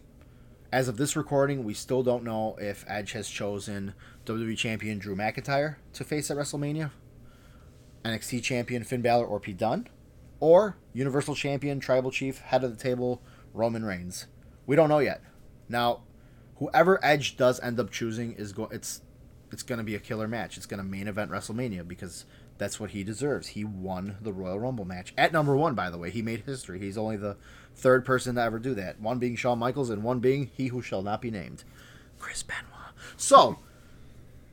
As 0.71 0.87
of 0.87 0.97
this 0.97 1.15
recording, 1.17 1.63
we 1.63 1.73
still 1.73 2.01
don't 2.01 2.23
know 2.23 2.55
if 2.59 2.85
Edge 2.87 3.11
has 3.11 3.27
chosen 3.27 3.93
WWE 4.25 4.57
Champion 4.57 4.99
Drew 4.99 5.15
McIntyre 5.15 5.75
to 5.93 6.03
face 6.03 6.31
at 6.31 6.37
WrestleMania, 6.37 6.91
NXT 8.05 8.41
Champion 8.41 8.83
Finn 8.83 9.01
Balor 9.01 9.25
or 9.25 9.39
Pete 9.39 9.57
Dunne, 9.57 9.89
or 10.39 10.77
Universal 10.93 11.35
Champion 11.35 11.79
Tribal 11.79 12.09
Chief 12.09 12.39
Head 12.39 12.63
of 12.63 12.71
the 12.71 12.81
Table 12.81 13.21
Roman 13.53 13.83
Reigns. 13.83 14.27
We 14.65 14.75
don't 14.77 14.89
know 14.89 14.99
yet. 14.99 15.21
Now, 15.71 16.01
whoever 16.57 17.03
Edge 17.03 17.37
does 17.37 17.59
end 17.61 17.79
up 17.79 17.91
choosing 17.91 18.33
is 18.33 18.53
going. 18.53 18.69
It's 18.71 19.01
it's 19.51 19.63
going 19.63 19.79
to 19.79 19.83
be 19.83 19.95
a 19.95 19.99
killer 19.99 20.27
match. 20.27 20.57
It's 20.57 20.65
going 20.65 20.77
to 20.77 20.83
main 20.83 21.07
event 21.07 21.31
WrestleMania 21.31 21.87
because 21.87 22.25
that's 22.57 22.79
what 22.79 22.91
he 22.91 23.03
deserves. 23.03 23.47
He 23.47 23.63
won 23.63 24.17
the 24.21 24.31
Royal 24.31 24.59
Rumble 24.59 24.85
match 24.85 25.13
at 25.17 25.33
number 25.33 25.57
one. 25.57 25.75
By 25.75 25.89
the 25.89 25.97
way, 25.97 26.09
he 26.09 26.21
made 26.21 26.43
history. 26.45 26.79
He's 26.79 26.97
only 26.97 27.17
the 27.17 27.35
third 27.75 28.05
person 28.05 28.35
to 28.35 28.41
ever 28.41 28.59
do 28.59 28.73
that. 28.75 28.99
One 29.01 29.17
being 29.17 29.35
Shawn 29.35 29.59
Michaels, 29.59 29.89
and 29.89 30.03
one 30.03 30.19
being 30.19 30.51
he 30.53 30.67
who 30.67 30.81
shall 30.81 31.01
not 31.01 31.21
be 31.21 31.31
named, 31.31 31.63
Chris 32.19 32.43
Benoit. 32.43 32.93
So, 33.17 33.59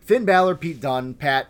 Finn 0.01 0.25
Balor, 0.25 0.55
Pete 0.55 0.81
Dunne, 0.81 1.15
Pat. 1.15 1.49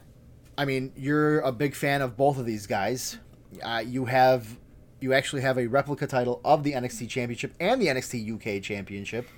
I 0.56 0.64
mean, 0.64 0.92
you're 0.96 1.38
a 1.40 1.52
big 1.52 1.76
fan 1.76 2.02
of 2.02 2.16
both 2.16 2.38
of 2.38 2.44
these 2.44 2.66
guys. 2.66 3.18
Uh, 3.62 3.82
you 3.86 4.06
have, 4.06 4.58
you 5.00 5.12
actually 5.12 5.42
have 5.42 5.56
a 5.56 5.68
replica 5.68 6.08
title 6.08 6.40
of 6.44 6.64
the 6.64 6.72
NXT 6.72 7.08
Championship 7.08 7.54
and 7.60 7.80
the 7.80 7.86
NXT 7.86 8.34
UK 8.34 8.60
Championship. 8.62 9.28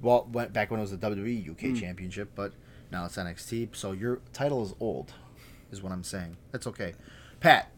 Well, 0.00 0.28
went 0.30 0.52
back 0.52 0.70
when 0.70 0.80
it 0.80 0.82
was 0.82 0.90
the 0.90 0.98
WWE 0.98 1.50
UK 1.50 1.60
hmm. 1.60 1.74
Championship, 1.74 2.30
but 2.34 2.52
now 2.90 3.04
it's 3.04 3.16
NXT. 3.16 3.74
So 3.74 3.92
your 3.92 4.20
title 4.32 4.64
is 4.64 4.74
old, 4.80 5.12
is 5.70 5.82
what 5.82 5.92
I'm 5.92 6.04
saying. 6.04 6.36
That's 6.52 6.66
okay. 6.66 6.94
Pat, 7.40 7.70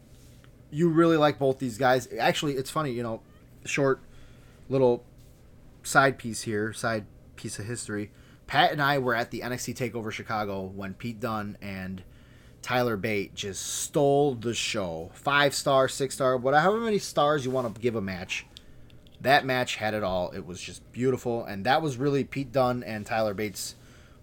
you 0.69 0.89
really 0.89 1.17
like 1.17 1.39
both 1.39 1.59
these 1.59 1.77
guys. 1.77 2.07
Actually, 2.17 2.53
it's 2.53 2.69
funny, 2.69 2.91
you 2.91 3.03
know, 3.03 3.21
short 3.65 4.01
little 4.69 5.03
side 5.83 6.17
piece 6.17 6.43
here, 6.43 6.73
side 6.73 7.05
piece 7.35 7.59
of 7.59 7.65
history. 7.65 8.11
Pat 8.47 8.71
and 8.71 8.81
I 8.81 8.97
were 8.97 9.15
at 9.15 9.31
the 9.31 9.41
NXT 9.41 9.75
Takeover 9.75 10.11
Chicago 10.11 10.61
when 10.61 10.93
Pete 10.93 11.19
Dunne 11.19 11.57
and 11.61 12.03
Tyler 12.61 12.97
Bate 12.97 13.33
just 13.33 13.65
stole 13.65 14.35
the 14.35 14.53
show. 14.53 15.09
Five 15.13 15.55
star, 15.55 15.87
six 15.87 16.15
star, 16.15 16.37
whatever 16.37 16.79
many 16.79 16.99
stars 16.99 17.45
you 17.45 17.51
want 17.51 17.73
to 17.73 17.81
give 17.81 17.95
a 17.95 18.01
match. 18.01 18.45
That 19.21 19.45
match 19.45 19.75
had 19.75 19.93
it 19.93 20.03
all. 20.03 20.31
It 20.31 20.45
was 20.45 20.59
just 20.61 20.89
beautiful, 20.91 21.43
and 21.45 21.63
that 21.65 21.81
was 21.81 21.97
really 21.97 22.23
Pete 22.23 22.51
Dunne 22.51 22.83
and 22.83 23.05
Tyler 23.05 23.33
Bate's 23.33 23.75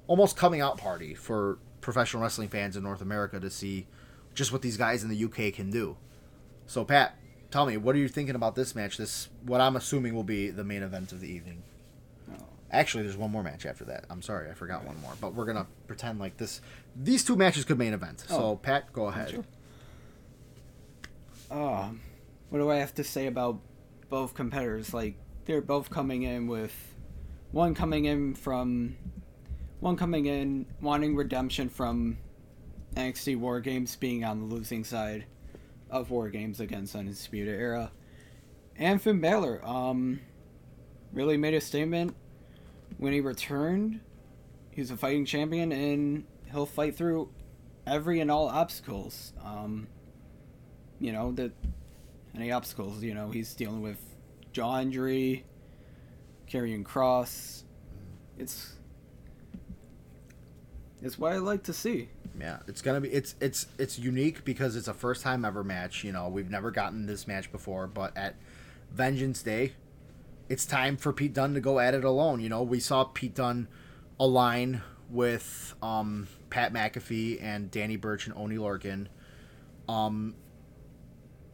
almost 0.06 0.36
coming 0.36 0.60
out 0.60 0.76
party 0.78 1.14
for 1.14 1.58
professional 1.80 2.22
wrestling 2.22 2.48
fans 2.48 2.76
in 2.76 2.82
North 2.82 3.00
America 3.00 3.38
to 3.38 3.50
see 3.50 3.86
just 4.34 4.52
what 4.52 4.62
these 4.62 4.76
guys 4.76 5.02
in 5.04 5.08
the 5.10 5.24
UK 5.24 5.54
can 5.54 5.70
do. 5.70 5.96
So, 6.66 6.84
Pat, 6.84 7.16
tell 7.50 7.64
me, 7.66 7.76
what 7.76 7.94
are 7.94 7.98
you 7.98 8.08
thinking 8.08 8.34
about 8.34 8.54
this 8.54 8.74
match? 8.74 8.96
This, 8.96 9.28
what 9.44 9.60
I'm 9.60 9.76
assuming 9.76 10.14
will 10.14 10.24
be 10.24 10.50
the 10.50 10.64
main 10.64 10.82
event 10.82 11.12
of 11.12 11.20
the 11.20 11.28
evening. 11.28 11.62
Actually, 12.70 13.04
there's 13.04 13.16
one 13.16 13.30
more 13.30 13.42
match 13.42 13.64
after 13.64 13.84
that. 13.86 14.04
I'm 14.10 14.20
sorry, 14.20 14.50
I 14.50 14.52
forgot 14.52 14.84
one 14.84 15.00
more. 15.00 15.12
But 15.20 15.32
we're 15.34 15.46
gonna 15.46 15.66
pretend 15.86 16.18
like 16.18 16.36
this. 16.36 16.60
These 16.94 17.24
two 17.24 17.34
matches 17.36 17.64
could 17.64 17.78
main 17.78 17.94
event. 17.94 18.24
So, 18.28 18.36
Oh. 18.36 18.56
Pat, 18.56 18.92
go 18.92 19.06
ahead. 19.06 19.30
Sure. 19.30 19.44
Uh, 21.50 21.88
what 22.50 22.58
do 22.58 22.70
I 22.70 22.76
have 22.76 22.94
to 22.96 23.04
say 23.04 23.26
about 23.26 23.58
both 24.08 24.34
competitors? 24.34 24.92
Like 24.94 25.16
they're 25.44 25.60
both 25.60 25.90
coming 25.90 26.22
in 26.22 26.46
with 26.46 26.74
one 27.50 27.74
coming 27.74 28.04
in 28.04 28.34
from 28.34 28.96
one 29.80 29.96
coming 29.96 30.26
in 30.26 30.66
wanting 30.80 31.16
redemption 31.16 31.68
from 31.68 32.18
NXT 32.94 33.38
War 33.38 33.60
Games 33.60 33.96
being 33.96 34.24
on 34.24 34.40
the 34.40 34.54
losing 34.54 34.84
side 34.84 35.26
of 35.90 36.10
War 36.10 36.28
Games 36.28 36.60
against 36.60 36.94
Undisputed 36.94 37.58
Era. 37.58 37.92
And 38.76 39.00
Finn 39.00 39.20
Balor, 39.20 39.64
um, 39.64 40.20
really 41.12 41.36
made 41.36 41.54
a 41.54 41.60
statement 41.60 42.14
when 42.98 43.12
he 43.12 43.20
returned. 43.20 44.00
He's 44.70 44.90
a 44.90 44.96
fighting 44.96 45.24
champion 45.24 45.72
and 45.72 46.24
he'll 46.50 46.66
fight 46.66 46.96
through 46.96 47.30
every 47.86 48.20
and 48.20 48.30
all 48.30 48.48
obstacles. 48.48 49.32
Um, 49.44 49.88
you 51.00 51.12
know, 51.12 51.32
the 51.32 51.52
any 52.34 52.52
obstacles, 52.52 53.02
you 53.02 53.14
know, 53.14 53.30
he's 53.30 53.54
dealing 53.54 53.82
with 53.82 53.98
jaw 54.52 54.80
injury, 54.80 55.44
carrying 56.46 56.84
cross. 56.84 57.64
It's 58.38 58.74
it's 61.02 61.18
what 61.18 61.32
I 61.32 61.38
like 61.38 61.64
to 61.64 61.72
see. 61.72 62.08
Yeah, 62.38 62.58
it's 62.66 62.82
gonna 62.82 63.00
be 63.00 63.08
it's 63.08 63.34
it's 63.40 63.66
it's 63.78 63.98
unique 63.98 64.44
because 64.44 64.76
it's 64.76 64.88
a 64.88 64.94
first 64.94 65.22
time 65.22 65.44
ever 65.44 65.64
match. 65.64 66.04
You 66.04 66.12
know, 66.12 66.28
we've 66.28 66.50
never 66.50 66.70
gotten 66.70 67.06
this 67.06 67.26
match 67.26 67.50
before, 67.50 67.86
but 67.86 68.16
at 68.16 68.36
Vengeance 68.92 69.42
Day, 69.42 69.72
it's 70.48 70.64
time 70.64 70.96
for 70.96 71.12
Pete 71.12 71.34
Dunne 71.34 71.54
to 71.54 71.60
go 71.60 71.78
at 71.78 71.94
it 71.94 72.04
alone. 72.04 72.40
You 72.40 72.48
know, 72.48 72.62
we 72.62 72.80
saw 72.80 73.04
Pete 73.04 73.34
Dunne 73.34 73.68
align 74.20 74.82
with 75.10 75.74
um, 75.82 76.28
Pat 76.50 76.72
McAfee 76.72 77.42
and 77.42 77.70
Danny 77.70 77.96
Burch 77.96 78.26
and 78.26 78.36
Oni 78.36 78.56
Lorcan. 78.56 79.06
Um, 79.88 80.34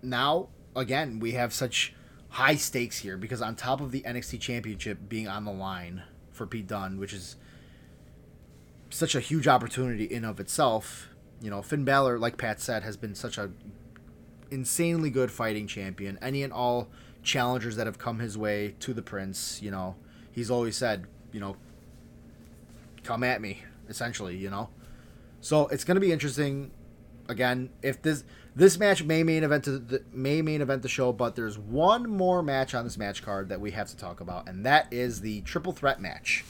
now 0.03 0.49
again, 0.77 1.21
we 1.21 1.33
have 1.33 1.53
such 1.53 1.95
high 2.31 2.57
stakes 2.57 2.99
here 2.99 3.17
because 3.17 3.41
on 3.41 3.55
top 3.55 3.81
of 3.81 3.93
the 3.93 4.03
NXT 4.03 4.41
Championship 4.41 4.99
being 5.09 5.29
on 5.29 5.45
the 5.45 5.53
line 5.53 6.03
for 6.33 6.47
Pete 6.47 6.67
Dunne, 6.67 6.99
which 6.99 7.13
is 7.13 7.37
such 8.91 9.15
a 9.15 9.21
huge 9.21 9.47
opportunity 9.47 10.05
in 10.05 10.25
of 10.25 10.41
itself. 10.41 11.09
You 11.41 11.51
know, 11.51 11.63
Finn 11.63 11.85
Balor, 11.85 12.19
like 12.19 12.37
Pat 12.37 12.61
said, 12.61 12.83
has 12.83 12.97
been 12.97 13.15
such 13.15 13.39
a 13.39 13.51
insanely 14.51 15.11
good 15.11 15.31
fighting 15.31 15.67
champion. 15.67 16.19
Any 16.23 16.43
and 16.43 16.53
all 16.53 16.89
challengers 17.23 17.77
that 17.77 17.87
have 17.87 17.99
come 17.99 18.19
his 18.19 18.37
way 18.37 18.75
to 18.81 18.95
the 18.95 19.03
Prince, 19.03 19.61
you 19.63 19.71
know, 19.71 19.97
he's 20.33 20.51
always 20.51 20.77
said, 20.77 21.07
you 21.33 21.41
know, 21.41 21.57
come 23.03 23.23
at 23.23 23.41
me. 23.41 23.63
essentially. 23.89 24.37
You 24.37 24.51
know, 24.51 24.69
so 25.41 25.67
it's 25.69 25.85
going 25.85 25.97
to 25.97 26.01
be 26.01 26.13
interesting. 26.13 26.71
Again, 27.29 27.71
if 27.83 28.03
this 28.03 28.25
this 28.57 28.79
match 28.79 29.03
may 29.03 29.23
main 29.23 29.43
event 29.43 29.65
the 29.65 30.03
may 30.13 30.41
main 30.43 30.61
event 30.61 30.83
the 30.83 30.89
show, 30.89 31.13
but 31.13 31.35
there's 31.35 31.59
one 31.59 32.09
more 32.09 32.43
match 32.43 32.75
on 32.75 32.85
this 32.85 32.97
match 32.97 33.23
card 33.23 33.49
that 33.49 33.61
we 33.61 33.73
have 33.73 33.89
to 33.89 33.97
talk 33.97 34.21
about, 34.21 34.49
and 34.49 34.65
that 34.65 34.93
is 34.93 35.21
the 35.21 35.41
triple 35.43 35.73
threat 35.73 36.01
match 36.01 36.45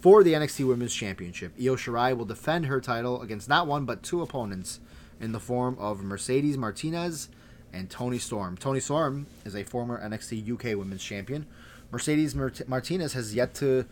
for 0.00 0.22
the 0.22 0.34
NXT 0.34 0.66
Women's 0.66 0.94
Championship. 0.94 1.52
Io 1.58 1.74
Shirai 1.74 2.16
will 2.16 2.24
defend 2.24 2.66
her 2.66 2.80
title 2.80 3.22
against 3.22 3.48
not 3.48 3.66
one 3.66 3.84
but 3.84 4.02
two 4.02 4.22
opponents 4.22 4.80
in 5.20 5.32
the 5.32 5.40
form 5.40 5.76
of 5.78 6.02
Mercedes 6.02 6.56
Martinez 6.56 7.28
and 7.72 7.90
Toni 7.90 8.18
Storm. 8.18 8.56
Toni 8.56 8.80
Storm 8.80 9.26
is 9.44 9.54
a 9.54 9.64
former 9.64 10.00
NXT 10.00 10.52
UK 10.52 10.78
Women's 10.78 11.02
Champion. 11.02 11.46
Mercedes 11.90 12.34
Martinez 12.34 13.14
has 13.14 13.34
yet 13.34 13.54
to 13.54 13.86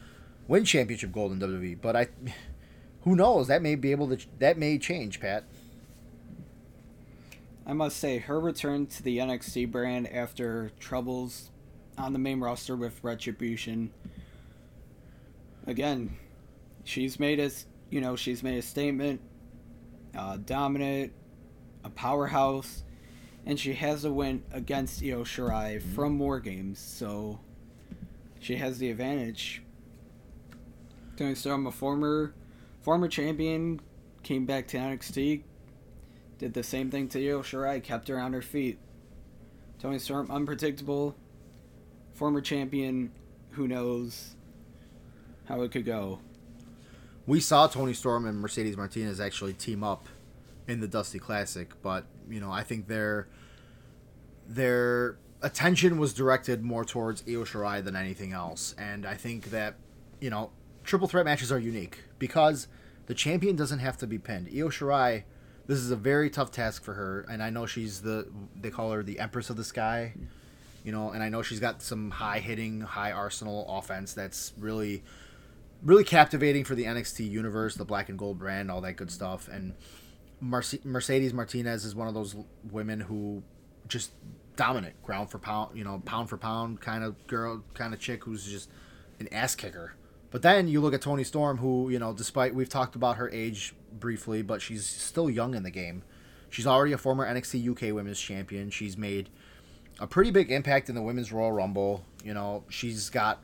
win 0.47 0.65
championship 0.65 1.13
gold 1.13 1.33
in 1.33 1.41
WWE, 1.41 1.79
but 1.81 1.97
I, 1.97 2.09
who 3.03 3.17
knows? 3.17 3.49
That 3.49 3.63
may 3.63 3.75
be 3.75 3.93
able 3.93 4.15
to. 4.15 4.27
That 4.39 4.59
may 4.59 4.79
change, 4.79 5.21
Pat. 5.21 5.45
I 7.67 7.73
must 7.73 7.97
say, 7.97 8.19
her 8.19 8.39
return 8.39 8.87
to 8.87 9.03
the 9.03 9.19
NXT 9.19 9.73
brand 9.73 10.07
after 10.13 10.71
troubles 10.79 11.51
on 11.99 12.13
the 12.13 12.19
main 12.19 12.39
roster 12.39 12.77
with 12.77 13.03
Retribution. 13.03 13.93
Again, 15.67 16.17
she's 16.85 17.19
made 17.19 17.41
a, 17.41 17.51
you 17.91 18.01
know, 18.01 18.15
she's 18.15 18.43
made 18.43 18.59
a 18.59 18.63
statement. 18.63 19.21
Uh, 20.17 20.39
dominant, 20.39 21.13
a 21.85 21.91
powerhouse, 21.91 22.85
and 23.45 23.61
she 23.61 23.75
has 23.75 24.05
a 24.05 24.13
win 24.13 24.43
against 24.51 25.03
Io 25.03 25.25
Shirai 25.25 25.77
mm-hmm. 25.77 25.95
from 25.95 26.19
War 26.19 26.41
Games, 26.41 26.79
so 26.79 27.41
she 28.41 28.57
has 28.57 28.79
the 28.79 28.91
advantage. 28.91 29.63
Toni 31.17 31.35
Storm, 31.35 31.67
a 31.67 31.71
former 31.71 32.35
former 32.81 33.09
champion, 33.09 33.81
came 34.23 34.47
back 34.47 34.69
to 34.69 34.79
NXT, 34.79 35.43
did 36.39 36.55
the 36.55 36.63
same 36.63 36.91
thing 36.91 37.09
to 37.09 37.29
Io 37.29 37.43
Shirai, 37.43 37.83
kept 37.83 38.09
her 38.09 38.19
on 38.19 38.33
her 38.33 38.43
feet. 38.43 38.79
Toni 39.79 39.99
Storm, 39.99 40.31
unpredictable, 40.31 41.17
former 42.13 42.41
champion, 42.41 43.13
who 43.51 43.69
knows 43.69 44.37
how 45.47 45.63
it 45.63 45.71
could 45.71 45.85
go. 45.85 46.21
We 47.27 47.41
saw 47.41 47.67
Toni 47.67 47.93
Storm 47.93 48.27
and 48.27 48.39
Mercedes 48.39 48.77
Martinez 48.77 49.21
actually 49.21 49.53
team 49.53 49.83
up 49.83 50.09
in 50.69 50.81
the 50.81 50.89
Dusty 50.89 51.19
Classic, 51.19 51.71
but 51.83 52.05
you 52.29 52.41
know, 52.41 52.51
I 52.51 52.63
think 52.63 52.89
their 52.89 53.29
their 54.49 55.19
attention 55.43 55.99
was 55.99 56.15
directed 56.15 56.63
more 56.63 56.85
towards 56.85 57.23
Io 57.29 57.45
Shirai 57.45 57.83
than 57.83 57.97
anything 57.97 58.33
else, 58.33 58.75
and 58.79 59.05
I 59.05 59.15
think 59.15 59.51
that 59.51 59.77
you 60.21 60.31
know, 60.31 60.51
triple 60.85 61.09
threat 61.09 61.25
matches 61.25 61.53
are 61.53 61.59
unique 61.59 62.05
because 62.19 62.69
the 63.07 63.15
champion 63.15 63.57
doesn't 63.57 63.81
have 63.81 63.97
to 63.99 64.07
be 64.07 64.19
pinned. 64.19 64.49
Io 64.49 64.69
Shirai, 64.69 65.25
this 65.67 65.79
is 65.79 65.91
a 65.91 65.97
very 65.97 66.31
tough 66.31 66.51
task 66.51 66.83
for 66.83 66.95
her, 66.95 67.27
and 67.29 67.43
I 67.43 67.51
know 67.51 67.67
she's 67.67 68.03
the 68.03 68.29
they 68.61 68.71
call 68.71 68.93
her 68.93 69.03
the 69.03 69.19
Empress 69.19 69.51
of 69.51 69.57
the 69.57 69.65
Sky, 69.65 70.15
you 70.85 70.93
know, 70.93 71.11
and 71.11 71.23
I 71.23 71.29
know 71.29 71.43
she's 71.43 71.61
got 71.61 71.83
some 71.83 72.11
high 72.11 72.39
hitting, 72.39 72.81
high 72.81 73.13
arsenal 73.13 73.67
offense 73.69 74.15
that's 74.15 74.53
really 74.59 75.03
really 75.83 76.05
captivating 76.05 76.65
for 76.65 76.75
the 76.75 76.85
NXT 76.85 77.31
universe, 77.31 77.75
the 77.75 77.85
black 77.85 78.09
and 78.09 78.19
gold 78.19 78.39
brand, 78.39 78.71
all 78.71 78.81
that 78.81 78.95
good 78.95 79.11
stuff, 79.11 79.49
and 79.49 79.75
Mercedes 80.41 81.33
Martinez 81.33 81.85
is 81.85 81.95
one 81.95 82.09
of 82.09 82.15
those 82.15 82.37
women 82.71 83.01
who 83.01 83.43
just 83.89 84.13
dominant 84.57 85.01
ground 85.03 85.31
for 85.31 85.39
pound, 85.39 85.77
you 85.77 85.85
know, 85.85 86.03
pound 86.05 86.29
for 86.29 86.37
pound 86.37 86.81
kind 86.81 87.05
of 87.05 87.27
girl, 87.27 87.63
kind 87.75 87.95
of 87.95 88.01
chick 88.01 88.25
who's 88.25 88.45
just 88.45 88.71
an 89.19 89.29
ass 89.33 89.55
kicker. 89.55 89.95
But 90.31 90.43
then 90.43 90.69
you 90.69 90.81
look 90.81 90.93
at 90.93 91.03
Toni 91.03 91.25
Storm, 91.25 91.59
who 91.59 91.91
you 91.91 91.99
know, 91.99 92.13
despite 92.13 92.55
we've 92.55 92.69
talked 92.69 92.97
about 92.97 93.17
her 93.17 93.31
age 93.31 93.75
briefly, 94.01 94.43
but 94.43 94.63
she's 94.63 94.85
still 94.85 95.29
young 95.31 95.55
in 95.55 95.63
the 95.63 95.71
game. 95.71 96.03
She's 96.51 96.67
already 96.67 96.93
a 96.93 96.99
former 96.99 97.27
NXT 97.27 97.71
UK 97.71 97.95
Women's 97.95 98.21
Champion. 98.21 98.71
She's 98.71 98.97
made 98.97 99.29
a 99.99 100.07
pretty 100.07 100.31
big 100.31 100.51
impact 100.51 100.89
in 100.89 100.95
the 100.95 101.03
Women's 101.03 101.33
Royal 101.33 101.53
Rumble. 101.53 102.05
You 102.25 102.35
know, 102.35 102.65
she's 102.69 103.11
got 103.11 103.43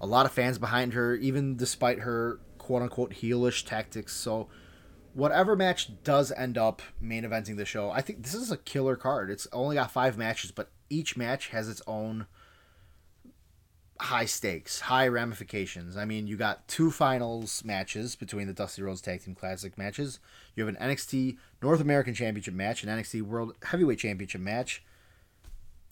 a 0.00 0.06
lot 0.06 0.26
of 0.26 0.32
fans 0.32 0.58
behind 0.58 0.92
her, 0.92 1.14
even 1.14 1.56
despite 1.56 2.00
her 2.00 2.40
quote 2.58 2.82
unquote 2.82 3.14
heelish 3.14 3.64
tactics. 3.64 4.14
So 4.14 4.48
whatever 5.14 5.56
match 5.56 5.90
does 6.04 6.30
end 6.32 6.58
up 6.58 6.82
main 7.00 7.24
eventing 7.24 7.56
the 7.56 7.64
show, 7.64 7.90
I 7.90 8.02
think 8.02 8.22
this 8.22 8.34
is 8.34 8.50
a 8.50 8.56
killer 8.56 8.96
card. 8.96 9.30
It's 9.30 9.46
only 9.52 9.76
got 9.76 9.90
five 9.90 10.18
matches, 10.18 10.50
but 10.50 10.70
each 10.90 11.16
match 11.16 11.48
has 11.48 11.68
its 11.68 11.82
own 11.86 12.26
high 14.00 14.24
stakes, 14.24 14.80
high 14.80 15.08
ramifications. 15.08 15.96
I 15.96 16.04
mean, 16.04 16.26
you 16.26 16.36
got 16.36 16.66
two 16.68 16.90
finals 16.90 17.64
matches 17.64 18.16
between 18.16 18.46
the 18.46 18.52
Dusty 18.52 18.82
Rhodes 18.82 19.00
Tag 19.00 19.22
Team 19.24 19.34
Classic 19.34 19.76
matches. 19.78 20.20
You 20.54 20.66
have 20.66 20.74
an 20.74 20.80
NXT 20.80 21.36
North 21.62 21.80
American 21.80 22.14
Championship 22.14 22.54
match, 22.54 22.82
an 22.82 22.88
NXT 22.88 23.22
World 23.22 23.54
Heavyweight 23.62 23.98
Championship 23.98 24.40
match. 24.40 24.82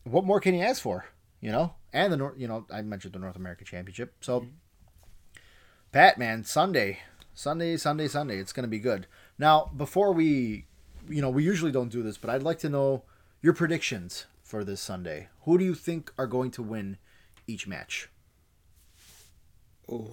What 0.04 0.24
more 0.24 0.40
can 0.40 0.54
you 0.54 0.62
ask 0.62 0.82
for? 0.82 1.06
You 1.40 1.52
know, 1.52 1.74
and 1.92 2.12
the 2.12 2.16
North, 2.16 2.34
you 2.38 2.48
know, 2.48 2.66
I 2.70 2.82
mentioned 2.82 3.14
the 3.14 3.18
North 3.18 3.36
American 3.36 3.66
Championship. 3.66 4.14
So, 4.20 4.40
mm-hmm. 4.40 4.50
Pat, 5.92 6.18
man, 6.18 6.44
Sunday, 6.44 7.00
Sunday, 7.34 7.76
Sunday, 7.76 8.08
Sunday. 8.08 8.38
It's 8.38 8.52
going 8.52 8.64
to 8.64 8.68
be 8.68 8.78
good. 8.78 9.06
Now, 9.38 9.70
before 9.76 10.12
we, 10.12 10.66
you 11.08 11.20
know, 11.20 11.30
we 11.30 11.44
usually 11.44 11.72
don't 11.72 11.90
do 11.90 12.02
this, 12.02 12.16
but 12.16 12.30
I'd 12.30 12.42
like 12.42 12.58
to 12.60 12.68
know 12.68 13.02
your 13.42 13.52
predictions 13.52 14.26
for 14.42 14.64
this 14.64 14.80
Sunday. 14.80 15.28
Who 15.42 15.58
do 15.58 15.64
you 15.64 15.74
think 15.74 16.12
are 16.16 16.26
going 16.26 16.50
to 16.52 16.62
win 16.62 16.98
each 17.46 17.66
match? 17.66 18.08
Oh. 19.90 20.10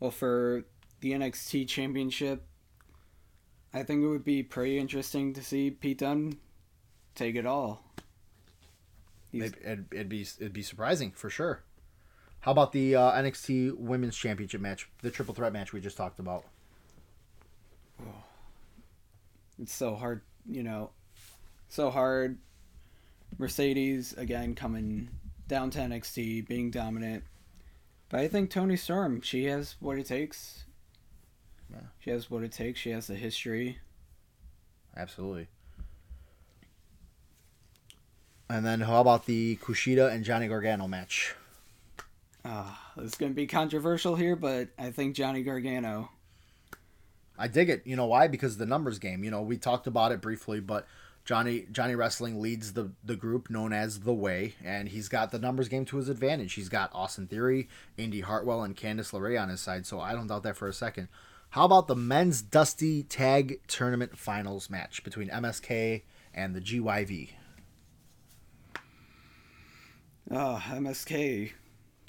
Well, 0.00 0.10
for 0.10 0.64
the 1.00 1.12
NXT 1.12 1.68
Championship, 1.68 2.46
I 3.72 3.82
think 3.82 4.02
it 4.02 4.08
would 4.08 4.24
be 4.24 4.42
pretty 4.42 4.78
interesting 4.78 5.34
to 5.34 5.42
see 5.42 5.70
Pete 5.70 5.98
Dunne 5.98 6.38
take 7.14 7.36
it 7.36 7.46
all. 7.46 7.84
It'd, 9.32 9.56
it'd, 9.62 9.86
it'd, 9.92 10.08
be 10.08 10.22
it'd 10.22 10.52
be 10.52 10.62
surprising 10.62 11.10
for 11.10 11.28
sure. 11.28 11.62
How 12.40 12.52
about 12.52 12.72
the 12.72 12.94
uh, 12.94 13.12
NXT 13.12 13.76
Women's 13.78 14.16
Championship 14.16 14.60
match, 14.60 14.88
the 15.02 15.10
triple 15.10 15.34
threat 15.34 15.52
match 15.52 15.72
we 15.72 15.80
just 15.80 15.96
talked 15.96 16.18
about? 16.18 16.44
Oh, 18.00 18.22
it's 19.60 19.72
so 19.72 19.94
hard, 19.94 20.20
you 20.46 20.62
know, 20.62 20.90
so 21.68 21.90
hard. 21.90 22.38
Mercedes 23.38 24.12
again 24.12 24.54
coming 24.54 25.08
down 25.48 25.70
to 25.70 25.78
NXT, 25.78 26.46
being 26.46 26.70
dominant. 26.70 27.24
But 28.08 28.20
I 28.20 28.28
think 28.28 28.50
Toni 28.50 28.76
Storm, 28.76 29.20
she 29.20 29.44
has 29.44 29.76
what 29.80 29.98
it 29.98 30.06
takes. 30.06 30.64
Yeah. 31.70 31.80
She 31.98 32.10
has 32.10 32.30
what 32.30 32.42
it 32.42 32.52
takes. 32.52 32.80
She 32.80 32.90
has 32.90 33.06
the 33.06 33.14
history. 33.14 33.78
Absolutely. 34.96 35.48
And 38.48 38.64
then 38.64 38.80
how 38.80 39.00
about 39.00 39.26
the 39.26 39.56
Kushida 39.56 40.12
and 40.12 40.24
Johnny 40.24 40.48
Gargano 40.48 40.86
match? 40.86 41.34
Uh, 42.44 42.70
it's 42.98 43.16
going 43.16 43.32
to 43.32 43.36
be 43.36 43.46
controversial 43.46 44.16
here, 44.16 44.36
but 44.36 44.68
I 44.78 44.90
think 44.90 45.16
Johnny 45.16 45.42
Gargano. 45.42 46.10
I 47.38 47.48
dig 47.48 47.70
it. 47.70 47.82
You 47.86 47.96
know 47.96 48.06
why? 48.06 48.28
Because 48.28 48.58
the 48.58 48.66
numbers 48.66 48.98
game. 48.98 49.24
You 49.24 49.30
know, 49.30 49.42
we 49.42 49.56
talked 49.56 49.86
about 49.86 50.12
it 50.12 50.20
briefly, 50.20 50.60
but 50.60 50.86
Johnny 51.24 51.66
Johnny 51.72 51.94
Wrestling 51.94 52.40
leads 52.40 52.72
the 52.72 52.92
the 53.02 53.16
group 53.16 53.50
known 53.50 53.72
as 53.72 54.00
the 54.00 54.12
Way, 54.12 54.54
and 54.62 54.88
he's 54.88 55.08
got 55.08 55.30
the 55.30 55.38
numbers 55.38 55.68
game 55.68 55.84
to 55.86 55.96
his 55.96 56.08
advantage. 56.08 56.54
He's 56.54 56.68
got 56.68 56.90
Austin 56.94 57.26
Theory, 57.26 57.68
Indi 57.96 58.20
Hartwell, 58.20 58.62
and 58.62 58.76
Candice 58.76 59.12
LeRae 59.12 59.40
on 59.40 59.48
his 59.48 59.60
side, 59.60 59.86
so 59.86 60.00
I 60.00 60.12
don't 60.12 60.26
doubt 60.26 60.42
that 60.42 60.56
for 60.56 60.68
a 60.68 60.72
second. 60.72 61.08
How 61.50 61.64
about 61.64 61.86
the 61.86 61.96
men's 61.96 62.42
Dusty 62.42 63.04
Tag 63.04 63.60
Tournament 63.68 64.18
Finals 64.18 64.68
match 64.68 65.04
between 65.04 65.28
MSK 65.28 66.02
and 66.34 66.54
the 66.54 66.60
GYV? 66.60 67.30
Oh, 70.30 70.36
ah, 70.36 70.64
MSK 70.72 71.52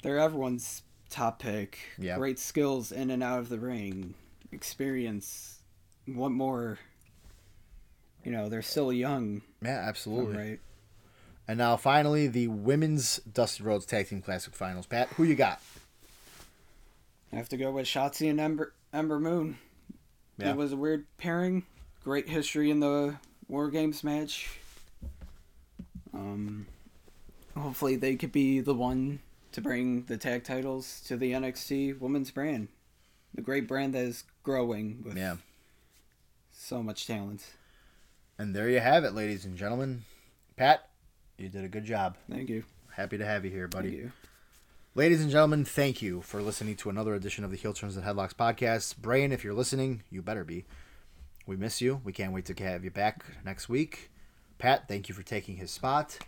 they're 0.06 0.18
everyone's 0.18 0.82
top 1.10 1.40
pick. 1.40 1.78
Yeah. 1.98 2.16
Great 2.16 2.38
skills 2.38 2.92
in 2.92 3.10
and 3.10 3.24
out 3.24 3.40
of 3.40 3.48
the 3.48 3.58
ring, 3.58 4.14
experience. 4.52 5.58
What 6.06 6.30
more? 6.30 6.78
You 8.26 8.32
know, 8.32 8.48
they're 8.48 8.60
still 8.60 8.92
young. 8.92 9.42
Yeah, 9.62 9.84
absolutely. 9.86 10.36
Right. 10.36 10.60
And 11.46 11.58
now, 11.58 11.76
finally, 11.76 12.26
the 12.26 12.48
women's 12.48 13.18
Dusty 13.18 13.62
Rhodes 13.62 13.86
Tag 13.86 14.08
Team 14.08 14.20
Classic 14.20 14.52
Finals. 14.52 14.84
Pat, 14.84 15.06
who 15.10 15.22
you 15.22 15.36
got? 15.36 15.62
I 17.32 17.36
have 17.36 17.48
to 17.50 17.56
go 17.56 17.70
with 17.70 17.86
Shotzi 17.86 18.28
and 18.28 18.40
Ember 18.40 18.72
Ember 18.92 19.20
Moon. 19.20 19.58
Yeah. 20.38 20.50
It 20.50 20.56
was 20.56 20.72
a 20.72 20.76
weird 20.76 21.06
pairing. 21.18 21.66
Great 22.02 22.28
history 22.28 22.68
in 22.68 22.80
the 22.80 23.14
War 23.46 23.70
Games 23.70 24.02
match. 24.02 24.58
Um, 26.12 26.66
hopefully 27.56 27.94
they 27.94 28.16
could 28.16 28.32
be 28.32 28.58
the 28.58 28.74
one 28.74 29.20
to 29.52 29.60
bring 29.60 30.02
the 30.06 30.16
tag 30.16 30.42
titles 30.42 31.00
to 31.06 31.16
the 31.16 31.30
NXT 31.30 32.00
women's 32.00 32.32
brand. 32.32 32.66
The 33.36 33.42
great 33.42 33.68
brand 33.68 33.94
that 33.94 34.02
is 34.02 34.24
growing 34.42 35.04
with 35.04 35.16
yeah. 35.16 35.36
so 36.50 36.82
much 36.82 37.06
talent. 37.06 37.44
And 38.38 38.54
there 38.54 38.68
you 38.68 38.80
have 38.80 39.04
it, 39.04 39.14
ladies 39.14 39.46
and 39.46 39.56
gentlemen. 39.56 40.04
Pat, 40.56 40.88
you 41.38 41.48
did 41.48 41.64
a 41.64 41.68
good 41.68 41.84
job. 41.84 42.16
Thank 42.30 42.50
you. 42.50 42.64
Happy 42.92 43.16
to 43.16 43.24
have 43.24 43.44
you 43.44 43.50
here, 43.50 43.66
buddy. 43.66 44.10
Ladies 44.94 45.22
and 45.22 45.30
gentlemen, 45.30 45.64
thank 45.64 46.02
you 46.02 46.22
for 46.22 46.42
listening 46.42 46.76
to 46.76 46.90
another 46.90 47.14
edition 47.14 47.44
of 47.44 47.50
the 47.50 47.56
Heel 47.56 47.72
Turns 47.72 47.96
and 47.96 48.04
Headlocks 48.04 48.34
podcast. 48.34 48.96
Brian, 48.98 49.32
if 49.32 49.42
you're 49.42 49.54
listening, 49.54 50.02
you 50.10 50.22
better 50.22 50.44
be. 50.44 50.64
We 51.46 51.56
miss 51.56 51.80
you. 51.80 52.00
We 52.04 52.12
can't 52.12 52.32
wait 52.32 52.44
to 52.46 52.64
have 52.64 52.84
you 52.84 52.90
back 52.90 53.24
next 53.44 53.68
week. 53.68 54.10
Pat, 54.58 54.88
thank 54.88 55.08
you 55.08 55.14
for 55.14 55.22
taking 55.22 55.56
his 55.56 55.70
spot. 55.70 56.18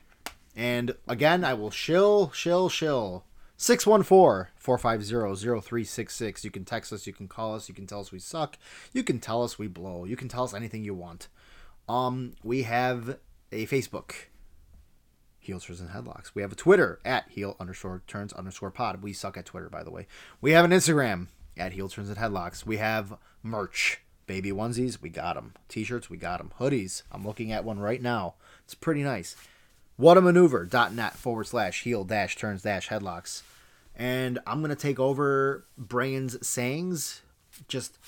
And 0.56 0.94
again, 1.06 1.44
I 1.44 1.54
will 1.54 1.70
shill, 1.70 2.30
shill, 2.32 2.68
shill. 2.68 3.24
614-450-0366. 3.58 6.44
You 6.44 6.50
can 6.50 6.64
text 6.64 6.92
us, 6.92 7.06
you 7.06 7.12
can 7.12 7.28
call 7.28 7.54
us, 7.54 7.68
you 7.68 7.74
can 7.74 7.86
tell 7.86 8.00
us 8.00 8.12
we 8.12 8.18
suck, 8.18 8.56
you 8.92 9.02
can 9.02 9.18
tell 9.18 9.42
us 9.42 9.58
we 9.58 9.66
blow, 9.66 10.04
you 10.04 10.16
can 10.16 10.28
tell 10.28 10.44
us 10.44 10.54
anything 10.54 10.84
you 10.84 10.94
want. 10.94 11.28
Um, 11.88 12.34
we 12.42 12.64
have 12.64 13.18
a 13.50 13.66
Facebook, 13.66 14.12
Heel 15.38 15.60
Turns 15.60 15.80
and 15.80 15.90
Headlocks. 15.90 16.32
We 16.34 16.42
have 16.42 16.52
a 16.52 16.56
Twitter 16.56 17.00
at 17.04 17.24
heel 17.30 17.56
underscore 17.58 18.02
turns 18.06 18.32
underscore 18.34 18.70
pod. 18.70 19.02
We 19.02 19.12
suck 19.12 19.36
at 19.36 19.46
Twitter, 19.46 19.70
by 19.70 19.82
the 19.82 19.90
way. 19.90 20.06
We 20.40 20.52
have 20.52 20.64
an 20.64 20.70
Instagram 20.70 21.28
at 21.56 21.72
heel 21.72 21.88
turns 21.88 22.08
and 22.08 22.18
headlocks. 22.18 22.66
We 22.66 22.76
have 22.76 23.14
merch, 23.42 24.00
baby 24.26 24.50
onesies. 24.50 25.00
We 25.00 25.08
got 25.08 25.34
them. 25.34 25.54
T-shirts. 25.68 26.10
We 26.10 26.18
got 26.18 26.38
them. 26.38 26.52
Hoodies. 26.60 27.02
I'm 27.10 27.26
looking 27.26 27.52
at 27.52 27.64
one 27.64 27.78
right 27.78 28.02
now. 28.02 28.34
It's 28.64 28.74
pretty 28.74 29.02
nice. 29.02 29.36
Whatamaneuver.net 29.98 31.14
forward 31.14 31.46
slash 31.46 31.82
heel 31.82 32.04
dash 32.04 32.36
turns 32.36 32.62
dash 32.62 32.88
headlocks. 32.88 33.42
And 33.96 34.38
I'm 34.46 34.62
to 34.62 34.76
take 34.76 35.00
over 35.00 35.64
Brian's 35.76 36.46
sayings. 36.46 37.22
Just 37.66 37.98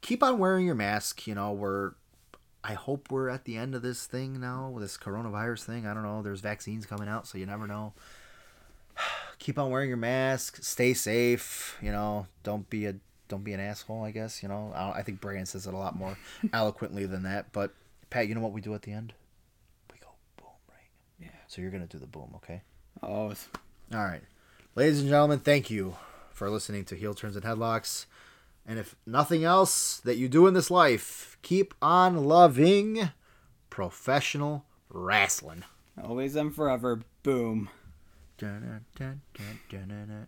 keep 0.00 0.22
on 0.22 0.38
wearing 0.38 0.64
your 0.64 0.74
mask. 0.74 1.26
You 1.26 1.34
know, 1.34 1.52
we're, 1.52 1.92
I 2.66 2.72
hope 2.72 3.10
we're 3.10 3.28
at 3.28 3.44
the 3.44 3.58
end 3.58 3.74
of 3.74 3.82
this 3.82 4.06
thing 4.06 4.40
now, 4.40 4.70
with 4.70 4.82
this 4.82 4.96
coronavirus 4.96 5.64
thing. 5.64 5.86
I 5.86 5.92
don't 5.92 6.02
know. 6.02 6.22
There's 6.22 6.40
vaccines 6.40 6.86
coming 6.86 7.08
out, 7.08 7.26
so 7.26 7.36
you 7.36 7.44
never 7.44 7.66
know. 7.66 7.92
Keep 9.38 9.58
on 9.58 9.70
wearing 9.70 9.88
your 9.88 9.98
mask. 9.98 10.62
Stay 10.62 10.94
safe. 10.94 11.76
You 11.82 11.92
know, 11.92 12.26
don't 12.42 12.68
be 12.70 12.86
a 12.86 12.94
don't 13.28 13.44
be 13.44 13.52
an 13.52 13.60
asshole. 13.60 14.02
I 14.02 14.12
guess 14.12 14.42
you 14.42 14.48
know. 14.48 14.72
I, 14.74 15.00
I 15.00 15.02
think 15.02 15.20
Brian 15.20 15.44
says 15.44 15.66
it 15.66 15.74
a 15.74 15.76
lot 15.76 15.94
more 15.94 16.16
eloquently 16.54 17.04
than 17.04 17.24
that. 17.24 17.52
But 17.52 17.74
Pat, 18.08 18.28
you 18.28 18.34
know 18.34 18.40
what 18.40 18.52
we 18.52 18.62
do 18.62 18.74
at 18.74 18.82
the 18.82 18.92
end? 18.92 19.12
We 19.92 19.98
go 19.98 20.08
boom, 20.38 20.48
right? 20.70 20.88
Yeah. 21.20 21.28
So 21.48 21.60
you're 21.60 21.70
gonna 21.70 21.86
do 21.86 21.98
the 21.98 22.06
boom, 22.06 22.32
okay? 22.36 22.62
Oh, 23.02 23.34
All 23.92 24.04
right. 24.04 24.22
Ladies 24.74 25.00
and 25.00 25.10
gentlemen, 25.10 25.40
thank 25.40 25.70
you 25.70 25.96
for 26.30 26.48
listening 26.48 26.86
to 26.86 26.96
Heel 26.96 27.12
Turns 27.12 27.36
and 27.36 27.44
Headlocks. 27.44 28.06
And 28.66 28.78
if 28.78 28.96
nothing 29.06 29.44
else 29.44 30.00
that 30.00 30.16
you 30.16 30.28
do 30.28 30.46
in 30.46 30.54
this 30.54 30.70
life, 30.70 31.36
keep 31.42 31.74
on 31.82 32.24
loving 32.24 33.10
professional 33.68 34.64
wrestling. 34.88 35.64
always 36.02 36.36
and 36.36 36.54
forever. 36.54 37.00
Boom. 37.22 37.68
Dun, 38.38 38.82
dun, 38.96 39.20
dun. 39.38 40.26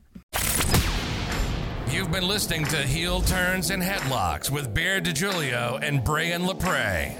You've 1.90 2.10
been 2.12 2.28
listening 2.28 2.64
to 2.66 2.76
Heel 2.78 3.20
Turns 3.22 3.70
and 3.70 3.82
Headlocks 3.82 4.50
with 4.50 4.74
Bear 4.74 5.00
DiGiulio 5.00 5.82
and 5.82 6.04
Brian 6.04 6.42
LaPre. 6.42 7.14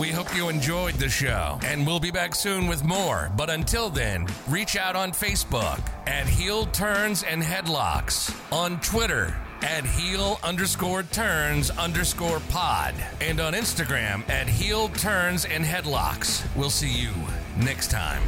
We 0.00 0.10
hope 0.10 0.34
you 0.34 0.48
enjoyed 0.48 0.94
the 0.94 1.08
show, 1.08 1.60
and 1.64 1.86
we'll 1.86 2.00
be 2.00 2.10
back 2.10 2.34
soon 2.34 2.66
with 2.66 2.82
more. 2.82 3.30
But 3.36 3.50
until 3.50 3.88
then, 3.88 4.26
reach 4.48 4.76
out 4.76 4.96
on 4.96 5.12
Facebook 5.12 5.80
at 6.06 6.26
Heel 6.26 6.66
Turns 6.66 7.22
and 7.22 7.42
Headlocks, 7.42 8.34
on 8.50 8.80
Twitter 8.80 9.36
at 9.62 9.84
Heel 9.84 10.38
underscore 10.42 11.02
Turns 11.04 11.70
underscore 11.70 12.40
Pod, 12.48 12.94
and 13.20 13.40
on 13.40 13.54
Instagram 13.54 14.28
at 14.28 14.48
Heel 14.48 14.88
Turns 14.88 15.44
and 15.44 15.64
Headlocks. 15.64 16.46
We'll 16.56 16.70
see 16.70 16.92
you 16.92 17.12
next 17.56 17.90
time. 17.90 18.22